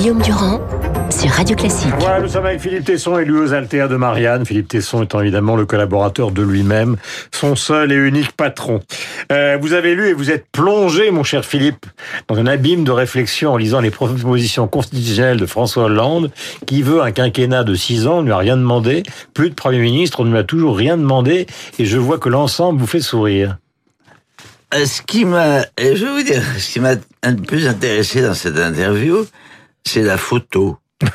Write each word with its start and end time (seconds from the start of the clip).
Guillaume 0.00 0.22
Durand 0.22 0.66
sur 1.10 1.28
Radio 1.28 1.54
Classique. 1.54 1.92
Voilà, 1.98 2.22
nous 2.22 2.28
sommes 2.28 2.46
avec 2.46 2.58
Philippe 2.58 2.86
Tesson, 2.86 3.18
élu 3.18 3.38
aux 3.38 3.52
Altéas 3.52 3.86
de 3.86 3.96
Marianne. 3.96 4.46
Philippe 4.46 4.68
Tesson 4.68 5.02
étant 5.02 5.20
évidemment 5.20 5.56
le 5.56 5.66
collaborateur 5.66 6.30
de 6.30 6.40
lui-même, 6.40 6.96
son 7.32 7.54
seul 7.54 7.92
et 7.92 7.96
unique 7.96 8.32
patron. 8.32 8.80
Euh, 9.30 9.58
vous 9.60 9.74
avez 9.74 9.94
lu 9.94 10.08
et 10.08 10.14
vous 10.14 10.30
êtes 10.30 10.46
plongé, 10.52 11.10
mon 11.10 11.22
cher 11.22 11.44
Philippe, 11.44 11.84
dans 12.28 12.36
un 12.36 12.46
abîme 12.46 12.82
de 12.82 12.92
réflexion 12.92 13.52
en 13.52 13.56
lisant 13.58 13.80
les 13.80 13.90
propositions 13.90 14.66
constitutionnelles 14.68 15.36
de 15.36 15.44
François 15.44 15.84
Hollande, 15.84 16.30
qui 16.64 16.80
veut 16.80 17.02
un 17.02 17.12
quinquennat 17.12 17.64
de 17.64 17.74
six 17.74 18.06
ans, 18.06 18.20
on 18.20 18.22
ne 18.22 18.26
lui 18.28 18.32
a 18.32 18.38
rien 18.38 18.56
demandé, 18.56 19.02
plus 19.34 19.50
de 19.50 19.54
Premier 19.54 19.80
ministre, 19.80 20.20
on 20.20 20.24
ne 20.24 20.30
lui 20.30 20.38
a 20.38 20.44
toujours 20.44 20.78
rien 20.78 20.96
demandé, 20.96 21.46
et 21.78 21.84
je 21.84 21.98
vois 21.98 22.16
que 22.16 22.30
l'ensemble 22.30 22.80
vous 22.80 22.86
fait 22.86 23.02
sourire. 23.02 23.58
Euh, 24.72 24.86
Ce 24.86 25.02
qui 25.02 25.26
m'a, 25.26 25.60
et 25.76 25.94
je 25.94 26.06
vais 26.06 26.12
vous 26.12 26.22
dire, 26.22 26.42
ce 26.56 26.72
qui 26.72 26.80
m'a 26.80 26.96
peu 26.96 27.34
plus 27.46 27.68
intéressé 27.68 28.22
dans 28.22 28.32
cette 28.32 28.56
interview, 28.56 29.26
c'est 29.84 30.02
la 30.02 30.16
photo. 30.16 30.78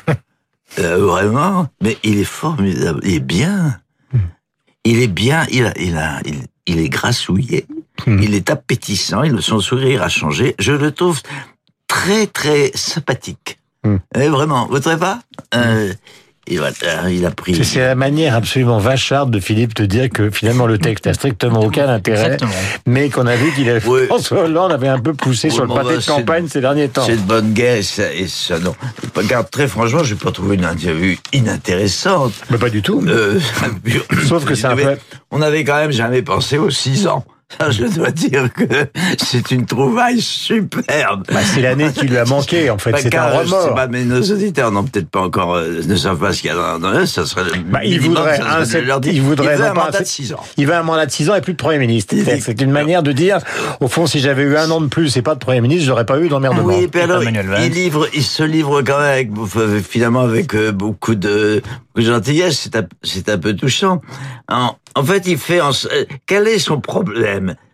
Euh, 0.78 0.98
vraiment, 0.98 1.68
mais 1.80 1.96
il 2.02 2.18
est 2.18 2.24
formidable, 2.24 3.00
il 3.02 3.14
est 3.14 3.20
bien. 3.20 3.80
Il 4.84 5.00
est 5.00 5.06
bien, 5.06 5.46
il 5.50 5.64
a, 5.64 5.72
il 5.78 5.96
a, 5.96 6.20
il, 6.26 6.42
il 6.66 6.80
est 6.80 6.88
grassouillé, 6.88 7.66
il 8.06 8.34
est 8.34 8.50
appétissant, 8.50 9.22
il, 9.22 9.40
son 9.40 9.60
sourire 9.60 10.02
a 10.02 10.08
changé. 10.08 10.54
Je 10.58 10.72
le 10.72 10.92
trouve 10.92 11.22
très 11.86 12.26
très 12.26 12.72
sympathique. 12.74 13.58
Hmm. 13.84 13.96
Et 14.14 14.28
vraiment, 14.28 14.66
vous 14.66 14.80
trouvez 14.80 14.98
pas? 14.98 15.20
Euh, 15.54 15.94
et 16.46 16.58
voilà, 16.58 16.72
il 17.10 17.24
a 17.26 17.30
pris. 17.30 17.64
C'est- 17.64 17.80
la 17.80 17.94
manière 17.94 18.34
absolument 18.34 18.78
vacharde 18.78 19.30
de 19.30 19.40
Philippe 19.40 19.74
de 19.74 19.84
dire 19.86 20.08
que 20.10 20.30
finalement 20.30 20.66
le 20.66 20.78
texte 20.78 21.06
n'a 21.06 21.14
strictement 21.14 21.60
aucun 21.60 21.88
intérêt, 21.88 22.24
Exactement. 22.34 22.52
mais 22.86 23.10
qu'on 23.10 23.26
a 23.26 23.36
vu 23.36 23.52
qu'il 23.52 23.68
avait, 23.68 23.86
Oui. 23.86 24.00
François 24.06 24.44
Hollande 24.44 24.72
avait 24.72 24.88
un 24.88 24.98
peu 24.98 25.12
poussé 25.14 25.48
Oui, 25.48 25.54
sur 25.54 25.64
le 25.66 25.74
pâté 25.74 25.96
de 25.96 26.04
campagne 26.06 26.46
ces 26.48 26.60
derniers 26.60 26.88
temps. 26.88 27.02
C'est 27.06 27.16
de 27.16 27.20
bonne 27.22 27.52
guerre 27.52 27.76
et 27.76 27.82
ça, 27.82 28.12
et 28.12 28.26
ça 28.28 28.58
non. 28.58 28.74
Regarde, 29.14 29.50
très 29.50 29.68
franchement, 29.68 30.02
j'ai 30.04 30.14
pas 30.14 30.30
trouvé 30.32 30.54
une 30.56 30.64
interview 30.64 31.16
inintéressante. 31.32 32.32
Mais 32.50 32.58
pas 32.58 32.70
du 32.70 32.82
tout. 32.82 33.02
Euh, 33.06 33.38
Sauf 34.28 34.44
que 34.44 34.54
c'est 34.54 34.66
un 34.66 34.70
on 34.70 34.72
avait- 34.72 34.84
peu- 34.96 35.00
On 35.32 35.42
avait 35.42 35.64
quand 35.64 35.76
même 35.76 35.92
jamais 35.92 36.22
pensé 36.22 36.58
aux 36.58 36.70
six 36.70 37.06
ans. 37.06 37.24
Ça, 37.48 37.70
je 37.70 37.84
dois 37.84 38.10
dire 38.10 38.52
que 38.52 38.64
c'est 39.18 39.52
une 39.52 39.66
trouvaille 39.66 40.20
superbe. 40.20 41.24
Bah, 41.32 41.40
c'est 41.44 41.60
l'année 41.60 41.92
qui 41.92 42.06
lui 42.06 42.16
a 42.16 42.24
manqué, 42.24 42.70
en 42.70 42.78
fait. 42.78 42.90
Bah, 42.90 42.98
c'est 43.00 43.14
un 43.14 43.44
je 43.44 43.48
sais 43.48 43.54
remords. 43.54 43.74
pas, 43.74 43.86
mais 43.86 44.04
nos 44.04 44.20
auditeurs 44.20 44.72
n'ont 44.72 44.82
peut-être 44.82 45.08
pas 45.08 45.20
encore, 45.20 45.54
euh, 45.54 45.80
ne 45.86 45.96
savent 45.96 46.18
pas 46.18 46.32
ce 46.32 46.40
qu'il 46.40 46.50
y 46.50 46.52
a 46.52 46.56
dans, 46.56 46.78
dans 46.80 46.92
eux, 46.92 47.06
ça 47.06 47.24
serait 47.24 47.44
le 47.44 47.52
Bah, 47.70 47.84
il 47.84 48.00
minimum, 48.00 48.16
voudrait 48.16 48.36
ça 48.38 48.64
serait 48.64 48.90
un 48.90 49.00
il 49.02 49.22
voudrait 49.22 49.56
veut 49.56 49.62
non 49.62 49.70
un 49.70 49.74
mandat 49.74 49.90
de 49.92 49.96
sept- 49.98 50.06
six 50.08 50.32
ans. 50.32 50.40
Il 50.56 50.66
veut 50.66 50.74
un 50.74 50.82
mandat 50.82 51.06
de 51.06 51.10
6 51.12 51.30
ans 51.30 51.34
et 51.36 51.40
plus 51.40 51.52
de 51.52 51.58
Premier 51.58 51.78
ministre. 51.78 52.14
Il 52.16 52.42
C'est 52.42 52.60
une 52.60 52.72
manière 52.72 53.02
de 53.04 53.12
dire, 53.12 53.38
au 53.80 53.86
fond, 53.88 54.06
si 54.06 54.18
j'avais 54.18 54.42
eu 54.42 54.56
un 54.56 54.70
an 54.70 54.80
de 54.80 54.88
plus 54.88 55.16
et 55.16 55.22
pas 55.22 55.34
de 55.34 55.40
Premier 55.40 55.60
ministre, 55.60 55.84
j'aurais 55.86 56.06
pas 56.06 56.18
eu 56.18 56.28
d'emmerdement. 56.28 56.64
Oui, 56.64 56.88
puis 56.88 57.00
alors, 57.00 57.22
il 57.22 57.72
livre, 57.72 58.08
il 58.12 58.24
se 58.24 58.42
livre 58.42 58.82
quand 58.82 58.98
même 58.98 59.06
avec, 59.06 59.30
euh, 59.56 59.80
finalement 59.88 60.22
avec 60.22 60.54
euh, 60.54 60.72
beaucoup 60.72 61.14
de, 61.14 61.62
gentillesse. 61.96 62.68
C'est 63.02 63.28
un, 63.28 63.38
peu 63.38 63.54
touchant. 63.54 64.00
En, 64.50 64.74
en 64.94 65.04
fait, 65.04 65.26
il 65.26 65.38
fait, 65.38 65.60
en, 65.60 65.70
euh, 65.70 66.04
quel 66.26 66.48
est 66.48 66.58
son 66.58 66.80
problème? 66.80 67.35
C'est, 67.36 67.65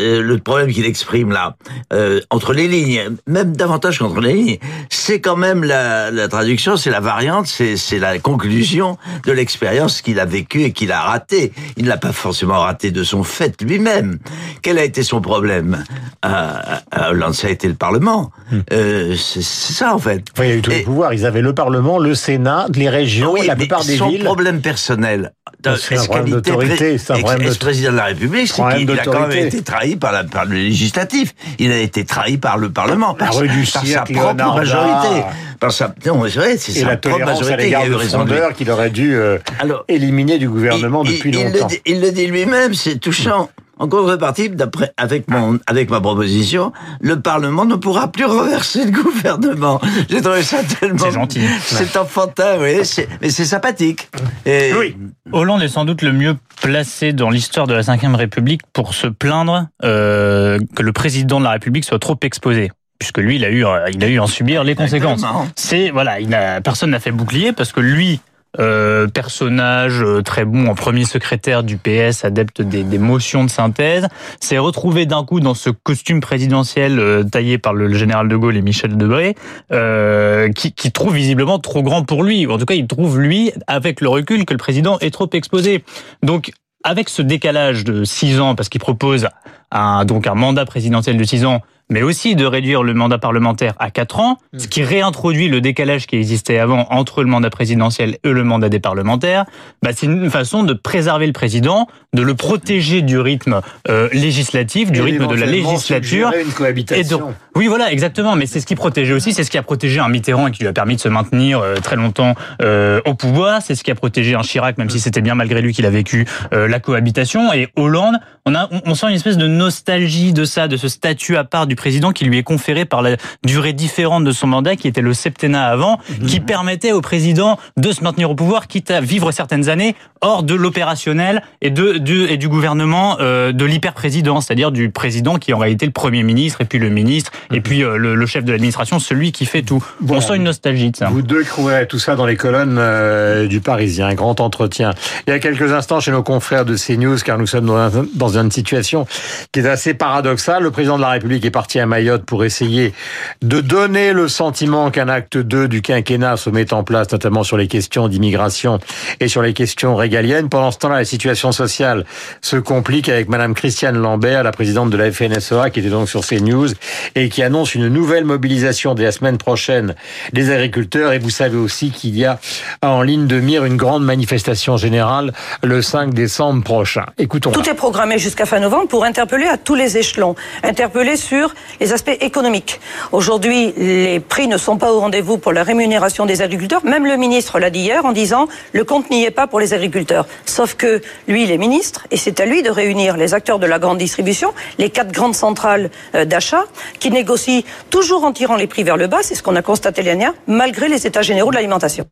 euh, 0.00 0.22
le 0.22 0.38
problème 0.38 0.70
qu'il 0.72 0.84
exprime 0.84 1.30
là, 1.32 1.56
euh, 1.92 2.20
entre 2.30 2.52
les 2.52 2.68
lignes, 2.68 3.16
même 3.26 3.56
davantage 3.56 3.98
qu'entre 3.98 4.20
les 4.20 4.32
lignes, 4.34 4.58
c'est 4.90 5.20
quand 5.20 5.36
même 5.36 5.64
la, 5.64 6.10
la 6.10 6.28
traduction, 6.28 6.76
c'est 6.76 6.90
la 6.90 7.00
variante, 7.00 7.46
c'est 7.46 7.98
la 7.98 8.18
conclusion 8.18 8.98
de 9.26 9.32
l'expérience 9.32 10.02
qu'il 10.02 10.20
a 10.20 10.24
vécue 10.26 10.62
et 10.64 10.72
qu'il 10.72 10.92
a 10.92 11.00
ratée. 11.00 11.52
Il 11.76 11.84
ne 11.84 11.88
l'a 11.88 11.96
pas 11.96 12.12
forcément 12.12 12.60
raté 12.60 12.90
de 12.90 13.02
son 13.04 13.22
fait 13.22 13.60
lui-même. 13.62 14.18
Quel 14.62 14.78
a 14.78 14.84
été 14.84 15.02
son 15.02 15.20
problème? 15.20 15.84
À, 16.22 16.82
à 16.90 17.10
Hollande 17.10 17.34
Ça 17.34 17.46
a 17.46 17.50
été 17.50 17.68
le 17.68 17.74
Parlement. 17.74 18.30
Euh, 18.72 19.14
c'est 19.16 19.42
ça 19.42 19.94
en 19.94 19.98
fait. 19.98 20.22
Enfin, 20.34 20.44
il 20.44 20.50
y 20.50 20.52
a 20.52 20.56
eu 20.56 20.62
tous 20.62 20.70
les 20.70 20.78
Et- 20.80 20.82
pouvoirs. 20.82 21.14
Ils 21.14 21.24
avaient 21.26 21.40
le 21.42 21.54
Parlement, 21.54 21.98
le 21.98 22.14
Sénat, 22.14 22.66
les 22.74 22.88
régions, 22.88 23.32
oui, 23.32 23.46
la 23.46 23.56
plupart 23.56 23.84
des 23.84 23.96
son 23.96 24.08
villes. 24.10 24.24
problème 24.24 24.60
personnel. 24.60 25.32
C'est 25.78 25.96
un 25.98 26.04
problème 26.04 26.30
d'autorité, 26.30 26.98
c'est 26.98 27.12
un 27.14 27.18
problème 27.20 27.48
de- 27.48 27.54
président 27.58 27.90
de 27.92 27.96
la 27.96 28.04
République, 28.06 28.46
c'est 28.48 28.54
Problème 28.62 28.86
qu'il 28.86 28.98
a 29.00 29.02
quand 29.04 29.26
même 29.28 29.37
d'autorité. 29.40 29.56
été 29.58 29.64
trahi 29.64 29.96
par, 29.96 30.12
la, 30.12 30.24
par 30.24 30.44
le 30.44 30.54
législatif. 30.56 31.34
Il 31.58 31.70
a 31.72 31.78
été 31.78 32.04
trahi 32.04 32.38
par 32.38 32.58
le 32.58 32.70
Parlement, 32.70 33.14
par, 33.14 33.30
du 33.30 33.64
par 33.72 33.84
sa 33.86 34.02
propre 34.02 34.54
majorité. 34.54 35.24
Par 35.60 35.72
sa, 35.72 35.92
non, 36.06 36.22
c'est 36.28 36.38
vrai, 36.38 36.56
c'est 36.56 36.72
sa 36.72 36.86
la 36.86 36.96
propre 36.96 37.24
majorité 37.24 37.68
qui 37.68 37.74
a 37.74 37.86
eu 37.86 37.94
raison 37.94 38.24
qu'il 38.54 38.70
aurait 38.70 38.90
dû 38.90 39.14
euh, 39.16 39.38
Alors, 39.58 39.84
éliminer 39.88 40.38
du 40.38 40.48
gouvernement 40.48 41.02
il, 41.04 41.12
depuis 41.12 41.30
il- 41.30 41.36
il 41.38 41.44
longtemps. 41.52 41.66
le, 41.66 41.74
dit- 41.74 41.80
il 41.86 42.00
le 42.00 42.12
dit 42.12 42.26
lui-même, 42.26 42.74
c'est 42.74 42.98
touchant. 42.98 43.50
En 43.78 43.88
contrepartie, 43.88 44.50
d'après, 44.50 44.92
avec 44.96 45.30
mon, 45.30 45.58
avec 45.66 45.90
ma 45.90 46.00
proposition, 46.00 46.72
le 47.00 47.20
Parlement 47.20 47.64
ne 47.64 47.76
pourra 47.76 48.10
plus 48.10 48.24
reverser 48.24 48.84
le 48.86 48.90
gouvernement. 48.90 49.80
J'ai 50.10 50.20
trouvé 50.20 50.42
ça 50.42 50.58
tellement. 50.64 50.98
C'est 50.98 51.12
gentil. 51.12 51.42
C'est 51.60 51.96
enfantin, 51.96 52.56
oui, 52.60 52.84
c'est- 52.84 53.08
mais 53.22 53.30
c'est 53.30 53.44
sympathique. 53.44 54.08
Et, 54.46 54.72
Oui. 54.76 54.96
Hollande 55.32 55.62
est 55.62 55.68
sans 55.68 55.84
doute 55.84 56.02
le 56.02 56.12
mieux 56.12 56.36
placé 56.60 57.12
dans 57.12 57.30
l'histoire 57.30 57.66
de 57.66 57.74
la 57.74 57.82
Ve 57.82 58.14
République 58.16 58.62
pour 58.72 58.94
se 58.94 59.06
plaindre 59.06 59.68
euh, 59.84 60.58
que 60.74 60.82
le 60.82 60.92
président 60.92 61.38
de 61.38 61.44
la 61.44 61.50
République 61.52 61.84
soit 61.84 61.98
trop 61.98 62.18
exposé. 62.22 62.70
Puisque 62.98 63.18
lui, 63.18 63.36
il 63.36 63.44
a 63.44 63.50
eu, 63.50 63.64
euh, 63.64 63.88
il 63.92 64.02
a 64.02 64.08
eu 64.08 64.18
à 64.18 64.24
en 64.24 64.26
subir 64.26 64.64
les 64.64 64.74
conséquences. 64.74 65.22
C'est 65.54 65.90
voilà, 65.90 66.18
il 66.18 66.28
n'a 66.28 66.60
personne 66.60 66.90
n'a 66.90 66.98
fait 66.98 67.12
bouclier 67.12 67.52
parce 67.52 67.70
que 67.72 67.80
lui, 67.80 68.20
euh, 68.58 69.06
personnage 69.08 70.02
euh, 70.02 70.22
très 70.22 70.44
bon 70.44 70.68
en 70.68 70.74
premier 70.74 71.04
secrétaire 71.04 71.62
du 71.62 71.76
PS, 71.76 72.24
adepte 72.24 72.62
des, 72.62 72.82
des 72.82 72.98
motions 72.98 73.44
de 73.44 73.50
synthèse, 73.50 74.08
s'est 74.40 74.58
retrouvé 74.58 75.06
d'un 75.06 75.24
coup 75.24 75.40
dans 75.40 75.54
ce 75.54 75.70
costume 75.70 76.20
présidentiel 76.20 76.98
euh, 76.98 77.24
taillé 77.24 77.58
par 77.58 77.74
le, 77.74 77.92
général 77.92 78.28
de 78.28 78.36
Gaulle 78.36 78.56
et 78.56 78.62
Michel 78.62 78.96
Debré, 78.96 79.34
euh, 79.72 80.50
qui, 80.50 80.72
qui 80.72 80.92
trouve 80.92 81.14
visiblement 81.14 81.58
trop 81.58 81.82
grand 81.82 82.04
pour 82.04 82.22
lui. 82.22 82.46
En 82.46 82.58
tout 82.58 82.64
cas, 82.64 82.74
il 82.74 82.86
trouve 82.86 83.20
lui, 83.20 83.52
avec 83.66 84.00
le 84.00 84.08
recul, 84.08 84.44
que 84.44 84.54
le 84.54 84.58
président 84.58 84.98
est 85.00 85.10
trop 85.10 85.28
exposé. 85.32 85.84
Donc, 86.22 86.50
avec 86.84 87.08
ce 87.08 87.22
décalage 87.22 87.84
de 87.84 88.04
six 88.04 88.40
ans, 88.40 88.54
parce 88.54 88.68
qu'il 88.68 88.80
propose 88.80 89.28
un, 89.70 90.04
donc 90.04 90.26
un 90.26 90.34
mandat 90.34 90.64
présidentiel 90.64 91.16
de 91.16 91.24
six 91.24 91.44
ans, 91.44 91.60
mais 91.90 92.02
aussi 92.02 92.36
de 92.36 92.44
réduire 92.44 92.82
le 92.82 92.94
mandat 92.94 93.18
parlementaire 93.18 93.74
à 93.78 93.90
quatre 93.90 94.20
ans, 94.20 94.38
ce 94.56 94.68
qui 94.68 94.82
réintroduit 94.82 95.48
le 95.48 95.60
décalage 95.60 96.06
qui 96.06 96.16
existait 96.16 96.58
avant 96.58 96.86
entre 96.90 97.22
le 97.22 97.28
mandat 97.28 97.50
présidentiel 97.50 98.18
et 98.24 98.30
le 98.30 98.44
mandat 98.44 98.68
des 98.68 98.80
parlementaires, 98.80 99.44
bah 99.82 99.90
c'est 99.94 100.06
une 100.06 100.30
façon 100.30 100.62
de 100.62 100.74
préserver 100.74 101.26
le 101.26 101.32
président, 101.32 101.86
de 102.12 102.22
le 102.22 102.34
protéger 102.34 103.02
du 103.02 103.18
rythme 103.18 103.60
euh, 103.88 104.08
législatif, 104.12 104.90
du 104.90 105.00
Et 105.00 105.02
rythme 105.02 105.26
de 105.26 105.34
la 105.34 105.46
législature. 105.46 106.30
une 106.34 106.48
Et 106.48 106.52
cohabitation. 106.52 107.18
donc, 107.18 107.34
oui, 107.58 107.66
voilà, 107.66 107.90
exactement. 107.90 108.36
Mais 108.36 108.46
c'est 108.46 108.60
ce 108.60 108.66
qui 108.66 108.76
protégeait 108.76 109.14
aussi, 109.14 109.32
c'est 109.32 109.42
ce 109.42 109.50
qui 109.50 109.58
a 109.58 109.62
protégé 109.62 109.98
un 109.98 110.08
Mitterrand 110.08 110.46
et 110.46 110.52
qui 110.52 110.60
lui 110.62 110.68
a 110.68 110.72
permis 110.72 110.94
de 110.94 111.00
se 111.00 111.08
maintenir 111.08 111.58
euh, 111.58 111.74
très 111.74 111.96
longtemps 111.96 112.34
euh, 112.62 113.00
au 113.04 113.14
pouvoir. 113.14 113.62
C'est 113.62 113.74
ce 113.74 113.82
qui 113.82 113.90
a 113.90 113.94
protégé 113.96 114.34
un 114.34 114.42
Chirac, 114.42 114.78
même 114.78 114.90
si 114.90 115.00
c'était 115.00 115.20
bien 115.20 115.34
malgré 115.34 115.60
lui 115.60 115.72
qu'il 115.72 115.84
a 115.84 115.90
vécu 115.90 116.26
euh, 116.52 116.68
la 116.68 116.78
cohabitation. 116.78 117.52
Et 117.52 117.68
Hollande, 117.76 118.16
on 118.46 118.54
a, 118.54 118.68
on, 118.70 118.80
on 118.86 118.94
sent 118.94 119.08
une 119.08 119.16
espèce 119.16 119.38
de 119.38 119.48
nostalgie 119.48 120.32
de 120.32 120.44
ça, 120.44 120.68
de 120.68 120.76
ce 120.76 120.86
statut 120.88 121.36
à 121.36 121.44
part 121.44 121.66
du 121.66 121.74
président 121.78 122.12
qui 122.12 122.24
lui 122.24 122.38
est 122.38 122.42
conféré 122.42 122.84
par 122.84 123.00
la 123.02 123.16
durée 123.44 123.72
différente 123.72 124.24
de 124.24 124.32
son 124.32 124.46
mandat, 124.46 124.76
qui 124.76 124.86
était 124.88 125.00
le 125.00 125.14
septennat 125.14 125.64
avant, 125.66 125.98
qui 126.26 126.40
permettait 126.40 126.92
au 126.92 127.00
président 127.00 127.58
de 127.76 127.90
se 127.92 128.04
maintenir 128.04 128.30
au 128.30 128.34
pouvoir, 128.34 128.66
quitte 128.66 128.90
à 128.90 129.00
vivre 129.00 129.32
certaines 129.32 129.68
années 129.68 129.94
hors 130.20 130.42
de 130.42 130.54
l'opérationnel 130.54 131.42
et 131.62 131.70
de, 131.70 131.98
du 131.98 132.24
et 132.24 132.36
du 132.36 132.48
gouvernement 132.48 133.16
euh, 133.20 133.52
de 133.52 133.64
l'hyper-président, 133.64 134.40
c'est-à-dire 134.40 134.72
du 134.72 134.90
président 134.90 135.36
qui 135.36 135.50
est 135.52 135.54
en 135.54 135.58
réalité 135.58 135.86
le 135.86 135.92
premier 135.92 136.22
ministre 136.22 136.60
et 136.60 136.64
puis 136.64 136.78
le 136.78 136.88
ministre 136.88 137.30
et 137.52 137.60
puis 137.60 137.82
euh, 137.84 137.96
le, 137.96 138.14
le 138.14 138.26
chef 138.26 138.44
de 138.44 138.50
l'administration, 138.52 138.98
celui 138.98 139.30
qui 139.32 139.46
fait 139.46 139.62
tout. 139.62 139.84
Bon. 140.00 140.16
On 140.16 140.20
sent 140.20 140.36
une 140.36 140.44
nostalgie 140.44 140.90
de 140.90 140.96
ça. 140.96 141.08
Vous 141.08 141.22
deux 141.22 141.44
trouverez 141.44 141.86
tout 141.86 141.98
ça 142.00 142.16
dans 142.16 142.26
les 142.26 142.36
colonnes 142.36 142.78
euh, 142.78 143.46
du 143.46 143.60
Parisien. 143.60 144.12
Grand 144.14 144.40
entretien. 144.40 144.90
Il 145.26 145.30
y 145.30 145.32
a 145.34 145.38
quelques 145.38 145.72
instants 145.72 146.00
chez 146.00 146.10
nos 146.10 146.22
confrères 146.22 146.64
de 146.64 146.76
CNews, 146.76 147.18
car 147.24 147.38
nous 147.38 147.46
sommes 147.46 147.66
dans, 147.66 147.76
un- 147.76 148.06
dans 148.14 148.38
une 148.38 148.50
situation 148.50 149.06
qui 149.52 149.60
est 149.60 149.66
assez 149.68 149.92
paradoxale. 149.94 150.62
Le 150.62 150.70
président 150.70 150.96
de 150.96 151.02
la 151.02 151.10
République 151.10 151.44
est 151.44 151.50
parti 151.50 151.67
à 151.76 151.86
Mayotte 151.86 152.24
pour 152.24 152.44
essayer 152.44 152.94
de 153.42 153.60
donner 153.60 154.12
le 154.12 154.28
sentiment 154.28 154.90
qu'un 154.90 155.08
acte 155.08 155.36
2 155.36 155.68
du 155.68 155.82
quinquennat 155.82 156.36
se 156.36 156.50
met 156.50 156.72
en 156.72 156.82
place, 156.82 157.12
notamment 157.12 157.44
sur 157.44 157.56
les 157.56 157.68
questions 157.68 158.08
d'immigration 158.08 158.78
et 159.20 159.28
sur 159.28 159.42
les 159.42 159.52
questions 159.52 159.94
régaliennes. 159.96 160.48
Pendant 160.48 160.70
ce 160.70 160.78
temps-là, 160.78 160.96
la 160.96 161.04
situation 161.04 161.52
sociale 161.52 162.04
se 162.40 162.56
complique 162.56 163.08
avec 163.08 163.28
Madame 163.28 163.54
Christiane 163.54 163.98
Lambert, 163.98 164.42
la 164.42 164.52
présidente 164.52 164.90
de 164.90 164.96
la 164.96 165.12
FNSEA, 165.12 165.70
qui 165.70 165.80
était 165.80 165.90
donc 165.90 166.08
sur 166.08 166.26
CNews 166.26 166.68
et 167.14 167.28
qui 167.28 167.42
annonce 167.42 167.74
une 167.74 167.88
nouvelle 167.88 168.24
mobilisation 168.24 168.94
dès 168.94 169.04
la 169.04 169.12
semaine 169.12 169.38
prochaine 169.38 169.94
des 170.32 170.50
agriculteurs. 170.50 171.12
Et 171.12 171.18
vous 171.18 171.30
savez 171.30 171.56
aussi 171.56 171.90
qu'il 171.90 172.16
y 172.16 172.24
a 172.24 172.38
en 172.82 173.02
ligne 173.02 173.26
de 173.26 173.40
mire 173.40 173.64
une 173.64 173.76
grande 173.76 174.04
manifestation 174.04 174.76
générale 174.76 175.32
le 175.62 175.82
5 175.82 176.14
décembre 176.14 176.62
prochain. 176.62 177.04
Écoutons. 177.18 177.50
Tout 177.50 177.68
est 177.68 177.74
programmé 177.74 178.18
jusqu'à 178.18 178.46
fin 178.46 178.60
novembre 178.60 178.88
pour 178.88 179.04
interpeller 179.04 179.46
à 179.46 179.56
tous 179.56 179.74
les 179.74 179.98
échelons, 179.98 180.34
interpeller 180.62 181.16
sur 181.16 181.54
les 181.80 181.92
aspects 181.92 182.16
économiques. 182.20 182.80
Aujourd'hui, 183.12 183.72
les 183.76 184.20
prix 184.20 184.48
ne 184.48 184.56
sont 184.56 184.76
pas 184.76 184.92
au 184.92 185.00
rendez-vous 185.00 185.38
pour 185.38 185.52
la 185.52 185.62
rémunération 185.62 186.26
des 186.26 186.42
agriculteurs. 186.42 186.84
Même 186.84 187.06
le 187.06 187.16
ministre 187.16 187.58
l'a 187.58 187.70
dit 187.70 187.80
hier 187.80 188.04
en 188.04 188.12
disant 188.12 188.48
le 188.72 188.84
compte 188.84 189.10
n'y 189.10 189.24
est 189.24 189.30
pas 189.30 189.46
pour 189.46 189.60
les 189.60 189.74
agriculteurs. 189.74 190.26
Sauf 190.44 190.74
que 190.74 191.00
lui, 191.26 191.44
il 191.44 191.50
est 191.50 191.58
ministre 191.58 192.06
et 192.10 192.16
c'est 192.16 192.40
à 192.40 192.46
lui 192.46 192.62
de 192.62 192.70
réunir 192.70 193.16
les 193.16 193.34
acteurs 193.34 193.58
de 193.58 193.66
la 193.66 193.78
grande 193.78 193.98
distribution, 193.98 194.52
les 194.78 194.90
quatre 194.90 195.12
grandes 195.12 195.34
centrales 195.34 195.90
euh, 196.14 196.24
d'achat, 196.24 196.64
qui 196.98 197.10
négocient 197.10 197.62
toujours 197.90 198.24
en 198.24 198.32
tirant 198.32 198.56
les 198.56 198.66
prix 198.66 198.82
vers 198.82 198.96
le 198.96 199.06
bas. 199.06 199.18
C'est 199.22 199.34
ce 199.34 199.42
qu'on 199.42 199.56
a 199.56 199.62
constaté 199.62 200.02
l'année 200.02 200.18
dernière, 200.18 200.34
malgré 200.46 200.88
les 200.88 201.06
états 201.06 201.22
généraux 201.22 201.50
de 201.50 201.56
l'alimentation. 201.56 202.06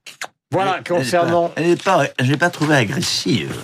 Voilà, 0.53 0.79
concernant. 0.87 1.51
Je 1.57 2.31
l'ai 2.31 2.37
pas 2.37 2.51
trouvée 2.51 2.77
agressive. 2.77 3.55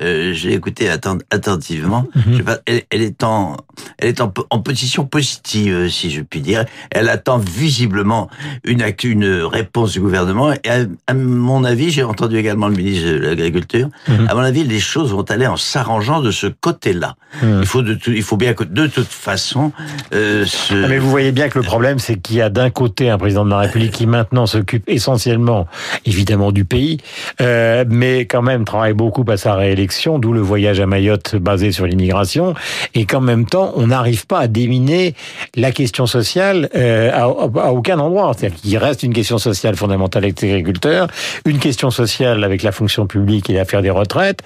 Euh, 0.00 0.32
j'ai 0.32 0.52
écouté 0.52 0.88
atten- 0.88 1.20
attentivement. 1.30 2.06
Je 2.30 2.36
sais 2.38 2.42
pas, 2.42 2.58
elle, 2.66 2.82
elle 2.90 3.02
est 3.02 3.22
en, 3.24 3.56
elle 3.98 4.08
est 4.08 4.20
en, 4.20 4.28
po- 4.28 4.46
en 4.50 4.60
position 4.60 5.04
positive, 5.04 5.72
euh, 5.74 5.88
si 5.88 6.10
je 6.10 6.22
puis 6.22 6.40
dire. 6.40 6.64
Elle 6.90 7.08
attend 7.08 7.38
visiblement 7.38 8.28
une, 8.64 8.82
actu- 8.82 9.10
une 9.10 9.42
réponse 9.42 9.92
du 9.92 10.00
gouvernement. 10.00 10.52
Et 10.52 10.68
à, 10.68 10.78
à 11.06 11.14
mon 11.14 11.64
avis, 11.64 11.90
j'ai 11.90 12.02
entendu 12.04 12.36
également 12.36 12.68
le 12.68 12.76
ministre 12.76 13.08
de 13.08 13.16
l'Agriculture. 13.18 13.88
À 14.28 14.34
mon 14.34 14.40
avis, 14.40 14.64
les 14.64 14.80
choses 14.80 15.12
vont 15.12 15.22
aller 15.22 15.46
en 15.46 15.56
s'arrangeant 15.56 16.20
de 16.20 16.30
ce 16.30 16.46
côté-là. 16.46 17.16
Il 17.42 17.66
faut 17.66 17.82
de 17.82 17.94
tout, 17.94 18.10
il 18.12 18.22
faut 18.22 18.36
bien 18.36 18.54
que 18.54 18.64
de 18.64 18.86
toute 18.86 19.06
façon, 19.08 19.72
euh, 20.14 20.44
ce, 20.46 20.74
Ah, 20.84 20.88
Mais 20.88 20.98
vous 20.98 21.10
voyez 21.10 21.32
bien 21.32 21.48
que 21.48 21.58
le 21.58 21.64
problème, 21.64 21.98
c'est 21.98 22.16
qu'il 22.16 22.36
y 22.36 22.40
a 22.42 22.48
d'un 22.48 22.70
côté 22.70 23.10
un 23.10 23.18
président 23.18 23.44
de 23.44 23.50
la 23.50 23.58
République 23.58 23.92
qui 23.92 24.06
maintenant 24.06 24.46
s'occupe 24.46 24.84
essentiellement, 24.86 25.66
évidemment, 26.06 26.52
du 26.52 26.64
pays, 26.64 26.98
euh, 27.40 27.84
mais 27.88 28.20
quand 28.26 28.42
même 28.42 28.64
travaille 28.64 28.94
beaucoup 28.94 29.24
à 29.28 29.36
sa 29.36 29.54
réélection, 29.54 29.87
d'où 30.18 30.32
le 30.32 30.40
voyage 30.40 30.80
à 30.80 30.86
Mayotte 30.86 31.36
basé 31.36 31.72
sur 31.72 31.86
l'immigration, 31.86 32.54
et 32.94 33.06
qu'en 33.06 33.20
même 33.20 33.46
temps, 33.46 33.72
on 33.76 33.88
n'arrive 33.88 34.26
pas 34.26 34.40
à 34.40 34.46
déminer 34.46 35.14
la 35.54 35.72
question 35.72 36.06
sociale 36.06 36.68
euh, 36.74 37.10
à, 37.12 37.28
aucun 37.72 37.98
endroit. 37.98 38.32
C'est-à-dire 38.36 38.60
qu'il 38.60 38.78
reste 38.78 39.02
une 39.02 39.12
question 39.12 39.38
sociale 39.38 39.76
fondamentale 39.76 40.24
avec 40.24 40.40
les 40.40 40.50
agriculteurs, 40.50 41.08
une 41.44 41.58
question 41.58 41.90
sociale 41.90 42.44
avec 42.44 42.62
la 42.62 42.72
fonction 42.72 43.06
publique 43.06 43.50
et 43.50 43.54
l'affaire 43.54 43.82
des 43.82 43.90
retraites, 43.90 44.42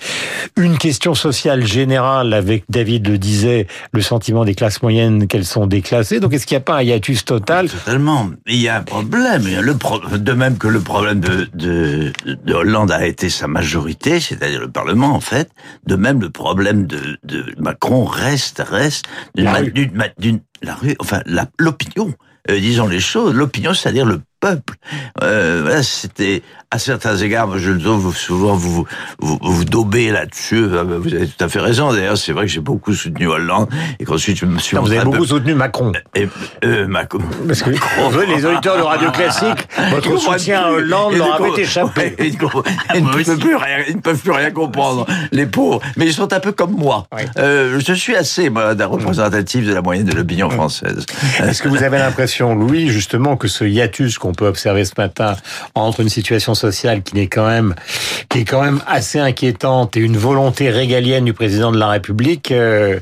une 0.57 0.79
question 0.79 1.15
sociale 1.15 1.65
générale 1.67 2.33
avec, 2.35 2.65
David 2.69 3.09
le 3.09 3.19
disait, 3.19 3.67
le 3.93 4.03
sentiment 4.03 4.45
des 4.45 4.55
classes 4.55 4.83
moyennes 4.83 5.27
qu'elles 5.27 5.45
sont 5.45 5.67
déclassées. 5.67 6.21
Donc 6.21 6.33
est-ce 6.33 6.47
qu'il 6.47 6.57
n'y 6.57 6.63
a 6.63 6.65
pas 6.65 6.77
un 6.77 6.83
hiatus 6.83 7.25
total? 7.25 7.69
Totalement. 7.69 8.31
Il 8.47 8.61
y 8.61 8.69
a 8.69 8.77
un 8.77 8.83
problème. 8.83 9.43
Le 9.61 9.75
de 10.19 10.33
même 10.33 10.59
que 10.59 10.69
le 10.69 10.81
problème 10.81 11.21
de, 11.21 11.49
de, 11.55 12.13
de 12.27 12.55
Hollande 12.55 12.93
a 12.93 13.07
été 13.07 13.29
sa 13.29 13.49
majorité, 13.49 14.21
c'est-à-dire 14.21 14.61
le 14.61 14.69
Parlement 14.69 15.15
en 15.15 15.21
fait. 15.33 15.51
De 15.87 15.97
même, 15.97 16.21
le 16.21 16.31
problème 16.31 16.87
de, 16.87 17.19
de 17.25 17.55
Macron 17.59 18.05
reste, 18.05 18.63
reste 18.67 19.05
d'une, 19.35 19.45
La 19.47 19.53
ma- 19.53 19.63
rue. 19.63 19.67
la 20.63 20.77
enfin 21.01 21.21
l'opinion. 21.59 22.15
Euh, 22.51 22.59
disons 22.59 22.87
les 22.89 23.01
choses. 23.01 23.35
L'opinion, 23.35 23.73
c'est-à-dire 23.75 24.05
le 24.07 24.21
peuple. 24.43 24.75
Euh, 25.23 25.61
voilà, 25.63 25.83
c'était 25.85 26.43
à 26.73 26.79
certains 26.79 27.17
égards, 27.19 27.59
je 27.59 27.71
le 27.71 27.79
trouve 27.81 28.17
souvent 28.17 28.55
vous 28.57 28.87
vous, 29.21 29.39
vous, 29.43 29.53
vous 29.53 29.65
daubez 29.65 30.11
là-dessus. 30.11 30.65
Ah, 30.73 30.85
bah, 30.85 30.97
Vous 30.99 31.15
avez 31.15 31.27
tout 31.29 31.45
à 31.45 31.49
fait 31.49 31.61
raison. 31.61 31.93
D'ailleurs, 31.93 32.17
c'est 32.17 32.33
vrai 32.33 32.47
que 32.47 32.51
j'ai 32.51 32.61
beaucoup 32.61 32.95
soutenu 32.95 33.27
Hollande 33.29 33.69
et 34.01 34.05
qu'ensuite 34.05 34.39
je 34.39 34.47
me 34.47 34.59
suis 34.59 34.75
Vous 34.77 34.83
montré 34.83 34.97
avez 34.97 35.05
beaucoup 35.05 35.19
peu- 35.19 35.27
soutenu 35.27 35.55
Macron. 35.55 35.93
et, 36.17 36.29
euh, 36.65 36.87
Macron. 36.89 37.21
Parce 37.47 37.63
que 37.63 37.71
les 37.71 38.45
auditeurs 38.47 38.79
de 38.79 38.83
Radio 38.83 39.11
Classique, 39.13 39.69
votre 39.91 40.17
soutien 40.19 40.63
à. 40.63 40.71
Hollande 40.73 41.15
leur 41.15 41.41
ne 41.41 41.47
avait 41.51 41.63
échappé. 41.63 42.01
Ouais, 42.19 42.27
ils, 42.27 42.39
comprennent- 42.39 42.75
ils 42.95 43.05
ne 43.05 43.11
peuvent 43.25 43.39
plus 43.39 43.57
rien, 43.57 43.77
ils 43.89 43.97
ne 43.97 44.01
peuvent 44.01 44.19
plus 44.21 44.33
rien 44.33 44.51
comprendre, 44.51 45.07
les 45.31 45.47
pauvres. 45.47 45.81
Mais 45.97 46.07
ils 46.07 46.13
sont 46.15 46.33
un 46.33 46.41
peu 46.41 46.53
comme 46.53 46.73
moi. 46.73 47.07
Oui. 47.15 47.23
Euh, 47.39 47.79
je 47.87 47.93
suis 47.93 48.17
assez 48.17 48.49
moi, 48.51 48.75
d'un 48.75 48.87
représentatif 48.87 49.67
de 49.67 49.73
la 49.75 49.83
moyenne 49.83 50.07
de 50.07 50.15
l'opinion 50.17 50.49
française. 50.51 51.05
Est-ce 51.39 51.63
que 51.63 51.69
vous 51.69 51.83
avez 51.83 51.99
l'impression, 51.99 52.55
Louis, 52.55 52.89
justement, 52.89 53.37
que 53.37 53.47
ce 53.47 53.65
hiatus 53.65 54.19
qu'on 54.19 54.32
peut 54.33 54.47
observer 54.47 54.85
ce 54.85 54.93
matin 54.97 55.37
entre 55.75 56.01
une 56.01 56.09
situation 56.09 56.55
sociale 56.55 57.03
qui 57.03 57.19
est 57.19 57.29
quand 57.29 57.47
même 57.47 57.75
assez 58.87 59.19
inquiétante 59.19 59.97
et 59.97 60.01
une 60.01 60.17
volonté 60.17 60.71
régalienne 60.71 61.25
du 61.25 61.33
président 61.33 61.73
de 61.73 61.79
la 61.79 61.89
République, 61.89 62.51
euh, 62.51 62.99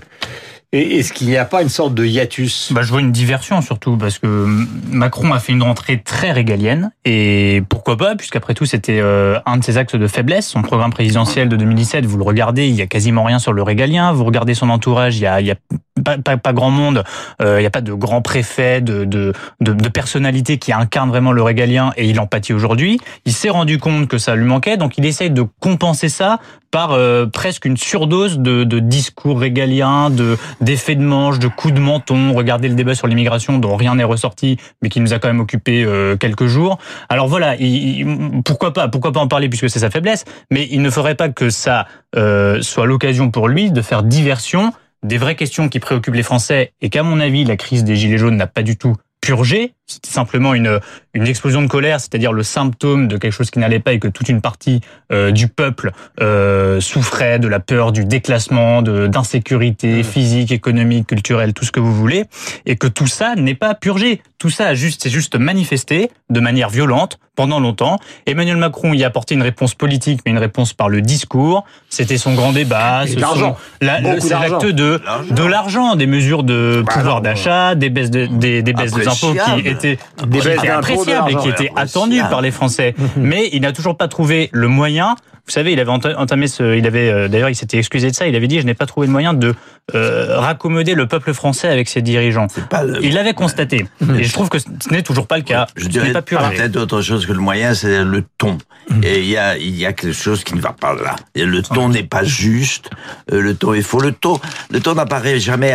et- 0.72 0.98
est-ce 0.98 1.12
qu'il 1.12 1.26
n'y 1.28 1.36
a 1.36 1.44
pas 1.44 1.62
une 1.62 1.68
sorte 1.68 1.94
de 1.94 2.04
hiatus? 2.04 2.72
Bah, 2.72 2.82
je 2.82 2.90
vois 2.90 3.00
une 3.00 3.12
diversion 3.12 3.60
surtout 3.62 3.96
parce 3.96 4.18
que 4.18 4.46
Macron 4.90 5.32
a 5.32 5.38
fait 5.40 5.52
une 5.52 5.62
rentrée 5.62 6.00
très 6.02 6.32
régalienne 6.32 6.90
et 7.04 7.62
pourquoi 7.68 7.96
pas 7.96 8.14
puisqu'après 8.16 8.54
tout 8.54 8.66
c'était 8.66 9.00
euh, 9.00 9.38
un 9.46 9.56
de 9.56 9.64
ses 9.64 9.76
axes 9.78 9.94
de 9.94 10.06
faiblesse. 10.06 10.46
Son 10.48 10.62
programme 10.62 10.92
présidentiel 10.92 11.48
de 11.48 11.56
2017, 11.56 12.06
vous 12.06 12.18
le 12.18 12.24
regardez, 12.24 12.68
il 12.68 12.74
y 12.74 12.82
a 12.82 12.86
quasiment 12.86 13.24
rien 13.24 13.38
sur 13.38 13.52
le 13.52 13.62
régalien. 13.62 14.12
Vous 14.12 14.24
regardez 14.24 14.54
son 14.54 14.70
entourage, 14.70 15.16
il 15.18 15.22
y 15.22 15.26
a, 15.26 15.40
y 15.40 15.50
a 15.50 15.56
pas, 16.04 16.36
pas, 16.38 16.52
grand 16.52 16.70
monde, 16.70 17.04
euh, 17.42 17.58
il 17.58 17.60
n'y 17.60 17.66
a 17.66 17.70
pas 17.70 17.82
de 17.82 17.92
grand 17.92 18.22
préfet, 18.22 18.80
de, 18.80 19.04
de, 19.04 19.34
de, 19.60 19.72
de 19.72 19.88
personnalité 19.88 20.56
qui 20.56 20.72
incarne 20.72 21.10
vraiment 21.10 21.32
le 21.32 21.42
régalien 21.42 21.92
et 21.96 22.08
il 22.08 22.18
en 22.20 22.26
pâtit 22.26 22.54
aujourd'hui. 22.54 23.00
Il 23.26 23.32
s'est 23.32 23.50
rendu 23.50 23.78
compte 23.78 24.08
que 24.08 24.16
ça 24.16 24.34
lui 24.34 24.46
manquait, 24.46 24.76
donc 24.78 24.96
il 24.96 25.04
essaye 25.04 25.30
de 25.30 25.44
compenser 25.60 26.08
ça 26.08 26.38
par 26.70 26.92
euh, 26.92 27.26
presque 27.26 27.64
une 27.64 27.76
surdose 27.76 28.38
de, 28.38 28.64
de 28.64 28.78
discours 28.78 29.40
régaliens, 29.40 30.08
de 30.08 30.38
d'effets 30.60 30.94
de 30.94 31.02
manche, 31.02 31.38
de 31.38 31.48
coups 31.48 31.74
de 31.74 31.80
menton. 31.80 32.32
Regardez 32.34 32.68
le 32.68 32.74
débat 32.74 32.94
sur 32.94 33.06
l'immigration 33.06 33.58
dont 33.58 33.76
rien 33.76 33.94
n'est 33.94 34.04
ressorti, 34.04 34.56
mais 34.82 34.88
qui 34.88 35.00
nous 35.00 35.12
a 35.12 35.18
quand 35.18 35.28
même 35.28 35.40
occupé 35.40 35.84
euh, 35.84 36.16
quelques 36.16 36.46
jours. 36.46 36.78
Alors 37.08 37.28
voilà, 37.28 37.56
il- 37.56 38.00
il- 38.00 38.42
pourquoi 38.44 38.72
pas, 38.72 38.88
pourquoi 38.88 39.12
pas 39.12 39.20
en 39.20 39.28
parler 39.28 39.48
puisque 39.48 39.70
c'est 39.70 39.78
sa 39.80 39.90
faiblesse, 39.90 40.24
mais 40.50 40.68
il 40.70 40.82
ne 40.82 40.90
faudrait 40.90 41.14
pas 41.14 41.28
que 41.28 41.50
ça 41.50 41.86
euh, 42.16 42.60
soit 42.62 42.86
l'occasion 42.86 43.30
pour 43.30 43.48
lui 43.48 43.70
de 43.70 43.82
faire 43.82 44.02
diversion 44.02 44.72
des 45.02 45.16
vraies 45.16 45.36
questions 45.36 45.68
qui 45.68 45.80
préoccupent 45.80 46.14
les 46.14 46.22
Français 46.22 46.72
et 46.82 46.90
qu'à 46.90 47.02
mon 47.02 47.20
avis 47.20 47.44
la 47.44 47.56
crise 47.56 47.84
des 47.84 47.96
gilets 47.96 48.18
jaunes 48.18 48.36
n'a 48.36 48.46
pas 48.46 48.62
du 48.62 48.76
tout 48.76 48.96
purgé. 49.22 49.72
C'était 49.90 50.10
simplement 50.10 50.54
une 50.54 50.80
une 51.14 51.26
explosion 51.26 51.62
de 51.62 51.66
colère, 51.66 52.00
c'est-à-dire 52.00 52.32
le 52.32 52.42
symptôme 52.42 53.08
de 53.08 53.16
quelque 53.16 53.32
chose 53.32 53.50
qui 53.50 53.58
n'allait 53.58 53.80
pas 53.80 53.92
et 53.92 53.98
que 53.98 54.08
toute 54.08 54.28
une 54.28 54.40
partie 54.40 54.80
euh, 55.10 55.32
du 55.32 55.48
peuple 55.48 55.90
euh, 56.20 56.80
souffrait 56.80 57.38
de 57.38 57.48
la 57.48 57.58
peur 57.58 57.90
du 57.90 58.04
déclassement, 58.04 58.82
de 58.82 59.08
d'insécurité 59.08 60.02
physique, 60.02 60.52
économique, 60.52 61.08
culturelle, 61.08 61.52
tout 61.52 61.64
ce 61.64 61.72
que 61.72 61.80
vous 61.80 61.94
voulez, 61.94 62.26
et 62.66 62.76
que 62.76 62.86
tout 62.86 63.08
ça 63.08 63.34
n'est 63.34 63.54
pas 63.54 63.74
purgé. 63.74 64.22
Tout 64.38 64.50
ça 64.50 64.68
a 64.68 64.74
juste, 64.74 65.02
c'est 65.02 65.10
juste 65.10 65.36
manifesté 65.36 66.10
de 66.30 66.40
manière 66.40 66.70
violente 66.70 67.18
pendant 67.34 67.60
longtemps. 67.60 67.98
Emmanuel 68.26 68.56
Macron 68.56 68.94
y 68.94 69.04
a 69.04 69.08
apporté 69.08 69.34
une 69.34 69.42
réponse 69.42 69.74
politique, 69.74 70.20
mais 70.24 70.32
une 70.32 70.38
réponse 70.38 70.72
par 70.72 70.88
le 70.88 71.02
discours. 71.02 71.64
C'était 71.88 72.18
son 72.18 72.34
grand 72.34 72.52
débat. 72.52 73.04
L'argent. 73.16 73.56
c'est 73.80 74.30
l'acte 74.30 74.66
de 74.66 75.00
de 75.30 75.44
l'argent, 75.44 75.96
des 75.96 76.06
mesures 76.06 76.42
de 76.42 76.82
Bah 76.86 76.92
pouvoir 76.94 77.16
non, 77.16 77.22
d'achat, 77.22 77.74
des 77.74 77.90
baisses 77.90 78.10
de, 78.10 78.26
des, 78.26 78.62
des 78.62 78.72
baisses 78.72 78.92
des 78.92 79.08
impôts 79.08 79.32
qui. 79.32 79.68
Étaient, 79.86 79.98
Des 80.26 80.40
qui 80.40 80.48
de 80.48 80.70
appréciables 80.70 81.30
et 81.30 81.34
qui 81.36 81.48
Appréciable. 81.48 81.78
attendues 81.78 82.22
par 82.30 82.40
les 82.40 82.50
Français. 82.50 82.94
Mais 83.16 83.48
il 83.52 83.62
n'a 83.62 83.72
toujours 83.72 83.96
pas 83.96 84.08
trouvé 84.08 84.48
le 84.52 84.68
moyen. 84.68 85.16
Vous 85.50 85.54
savez, 85.54 85.72
il 85.72 85.80
avait 85.80 85.90
enta- 85.90 86.14
entamé 86.14 86.46
ce, 86.46 86.76
il 86.76 86.86
avait 86.86 87.10
euh, 87.10 87.26
d'ailleurs, 87.26 87.48
il 87.50 87.56
s'était 87.56 87.76
excusé 87.78 88.08
de 88.08 88.14
ça. 88.14 88.28
Il 88.28 88.36
avait 88.36 88.46
dit, 88.46 88.60
je 88.60 88.64
n'ai 88.66 88.74
pas 88.74 88.86
trouvé 88.86 89.08
le 89.08 89.12
moyen 89.12 89.34
de 89.34 89.52
euh, 89.96 90.38
raccommoder 90.38 90.94
le 90.94 91.08
peuple 91.08 91.34
français 91.34 91.66
avec 91.66 91.88
ses 91.88 92.02
dirigeants. 92.02 92.46
C'est 92.54 92.68
pas 92.68 92.84
le. 92.84 93.04
Il 93.04 93.14
l'avait 93.14 93.34
constaté. 93.34 93.88
Et 94.16 94.22
je 94.22 94.32
trouve 94.32 94.48
que 94.48 94.60
ce 94.60 94.66
n'est 94.92 95.02
toujours 95.02 95.26
pas 95.26 95.38
le 95.38 95.42
cas. 95.42 95.66
Je 95.74 95.82
Ce 95.84 95.88
dirais 95.88 96.12
pas 96.12 96.22
peut-être 96.22 96.76
autre 96.76 97.02
chose 97.02 97.26
que 97.26 97.32
le 97.32 97.40
moyen, 97.40 97.74
c'est 97.74 98.04
le 98.04 98.22
ton. 98.38 98.58
Et 99.02 99.18
il 99.20 99.26
y 99.26 99.36
a, 99.36 99.56
il 99.56 99.76
y 99.76 99.86
a 99.86 99.92
quelque 99.92 100.12
chose 100.12 100.44
qui 100.44 100.54
ne 100.54 100.60
va 100.60 100.72
pas 100.72 100.94
là. 100.94 101.16
Et 101.34 101.44
le 101.44 101.62
ton 101.62 101.88
n'est 101.88 102.04
pas 102.04 102.22
juste. 102.22 102.90
euh, 103.32 103.40
Le 103.40 103.54
ton 103.56 103.74
est 103.74 103.82
faux. 103.82 104.00
Le 104.00 104.12
ton, 104.12 104.38
le 104.70 104.78
ton 104.80 104.94
n'apparaît 104.94 105.40
jamais, 105.40 105.74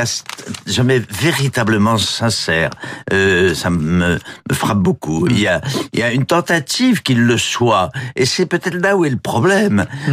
jamais 0.67 1.01
véritablement 1.21 1.97
sincère. 1.97 2.69
Euh, 3.11 3.53
ça 3.53 3.69
me, 3.69 4.17
me 4.49 4.53
frappe 4.53 4.79
beaucoup. 4.79 5.27
Il 5.29 5.39
y 5.39 5.47
a, 5.47 5.59
il 5.93 5.99
y 5.99 6.03
a 6.03 6.11
une 6.11 6.25
tentative 6.25 7.01
qu'il 7.03 7.21
le 7.21 7.37
soit. 7.37 7.89
Et 8.15 8.25
c'est 8.25 8.45
peut-être 8.45 8.75
là 8.75 8.95
où 8.95 9.03
est 9.05 9.09
le 9.09 9.17
problème. 9.17 9.64